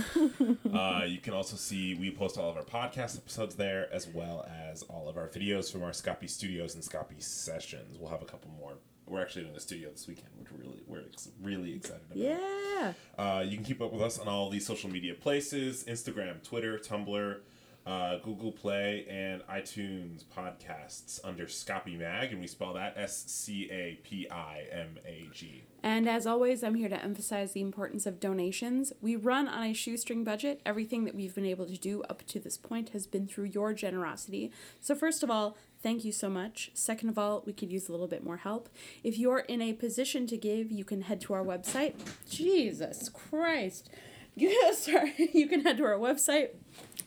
[0.75, 4.47] uh, you can also see we post all of our podcast episodes there, as well
[4.69, 7.99] as all of our videos from our Scapi Studios and Scapi sessions.
[7.99, 8.75] We'll have a couple more.
[9.07, 12.17] We're actually doing a studio this weekend, which we're really we're ex- really excited about.
[12.17, 12.93] Yeah.
[13.19, 16.79] Uh, you can keep up with us on all these social media places Instagram, Twitter,
[16.79, 17.39] Tumblr,
[17.87, 23.69] uh, Google Play, and iTunes podcasts under Scapi Mag, and we spell that S C
[23.71, 25.65] A P I M A G.
[25.83, 28.93] And as always, I'm here to emphasize the importance of donations.
[29.01, 30.61] We run on a shoestring budget.
[30.67, 33.73] Everything that we've been able to do up to this point has been through your
[33.73, 34.53] generosity.
[34.81, 36.71] So, first of all, thank you so much.
[36.75, 38.69] Second of all, we could use a little bit more help.
[39.03, 41.95] If you're in a position to give, you can head to our website.
[42.29, 43.89] Jesus Christ.
[44.37, 45.31] Yeah, sorry.
[45.35, 46.51] You can head to our website,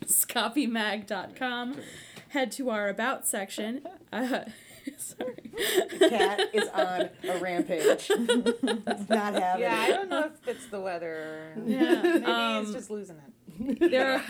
[0.06, 1.78] scapimag.com.
[2.30, 3.82] Head to our About section.
[4.12, 4.42] Uh,
[4.98, 5.52] sorry.
[6.00, 8.12] The cat is on a rampage.
[8.12, 12.02] It's not having yeah i don't know if it's the weather Yeah.
[12.02, 13.34] maybe um, he's just losing it
[13.80, 14.22] there are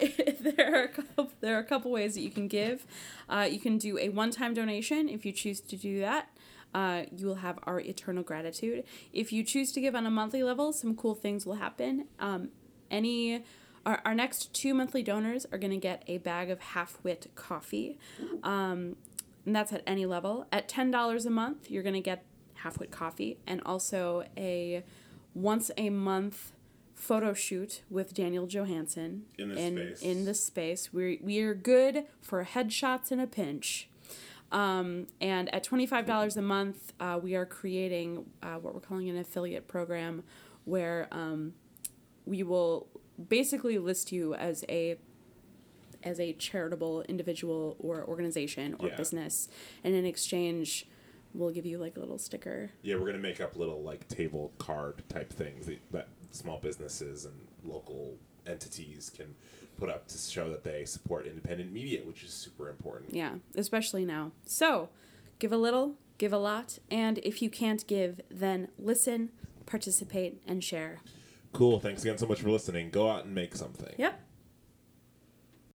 [0.40, 2.86] there are a couple, there are a couple ways that you can give.
[3.28, 6.28] Uh, you can do a one time donation if you choose to do that.
[6.74, 8.84] Uh, you will have our eternal gratitude.
[9.12, 12.06] If you choose to give on a monthly level, some cool things will happen.
[12.20, 12.50] Um,
[12.90, 13.44] any
[13.86, 17.30] our, our next two monthly donors are going to get a bag of half wit
[17.34, 17.98] coffee.
[18.42, 18.96] Um,
[19.46, 20.46] and that's at any level.
[20.52, 22.22] At ten dollars a month, you're gonna get
[22.56, 24.82] half wit coffee and also a
[25.34, 26.52] once a month
[26.94, 30.02] photo shoot with Daniel Johansson In this in, space.
[30.02, 30.92] in this space.
[30.92, 33.88] We we are good for headshots in a pinch.
[34.50, 38.80] Um, and at twenty five dollars a month, uh, we are creating uh, what we're
[38.80, 40.24] calling an affiliate program,
[40.64, 41.52] where um,
[42.24, 42.88] we will
[43.28, 44.96] basically list you as a
[46.02, 48.96] as a charitable individual or organization or Yeah.
[48.96, 49.48] business,
[49.84, 50.86] and in exchange,
[51.34, 52.70] we'll give you like a little sticker.
[52.82, 57.24] Yeah, we're gonna make up little like table card type things that, that small businesses
[57.26, 57.34] and
[57.64, 58.16] local
[58.46, 59.34] entities can
[59.78, 63.14] put up to show that they support independent media, which is super important.
[63.14, 64.32] Yeah, especially now.
[64.44, 64.88] So,
[65.38, 66.78] give a little, give a lot.
[66.90, 69.30] And if you can't give, then listen,
[69.66, 70.98] participate, and share.
[71.52, 71.80] Cool.
[71.80, 72.90] Thanks again so much for listening.
[72.90, 73.94] Go out and make something.
[73.96, 74.20] Yep.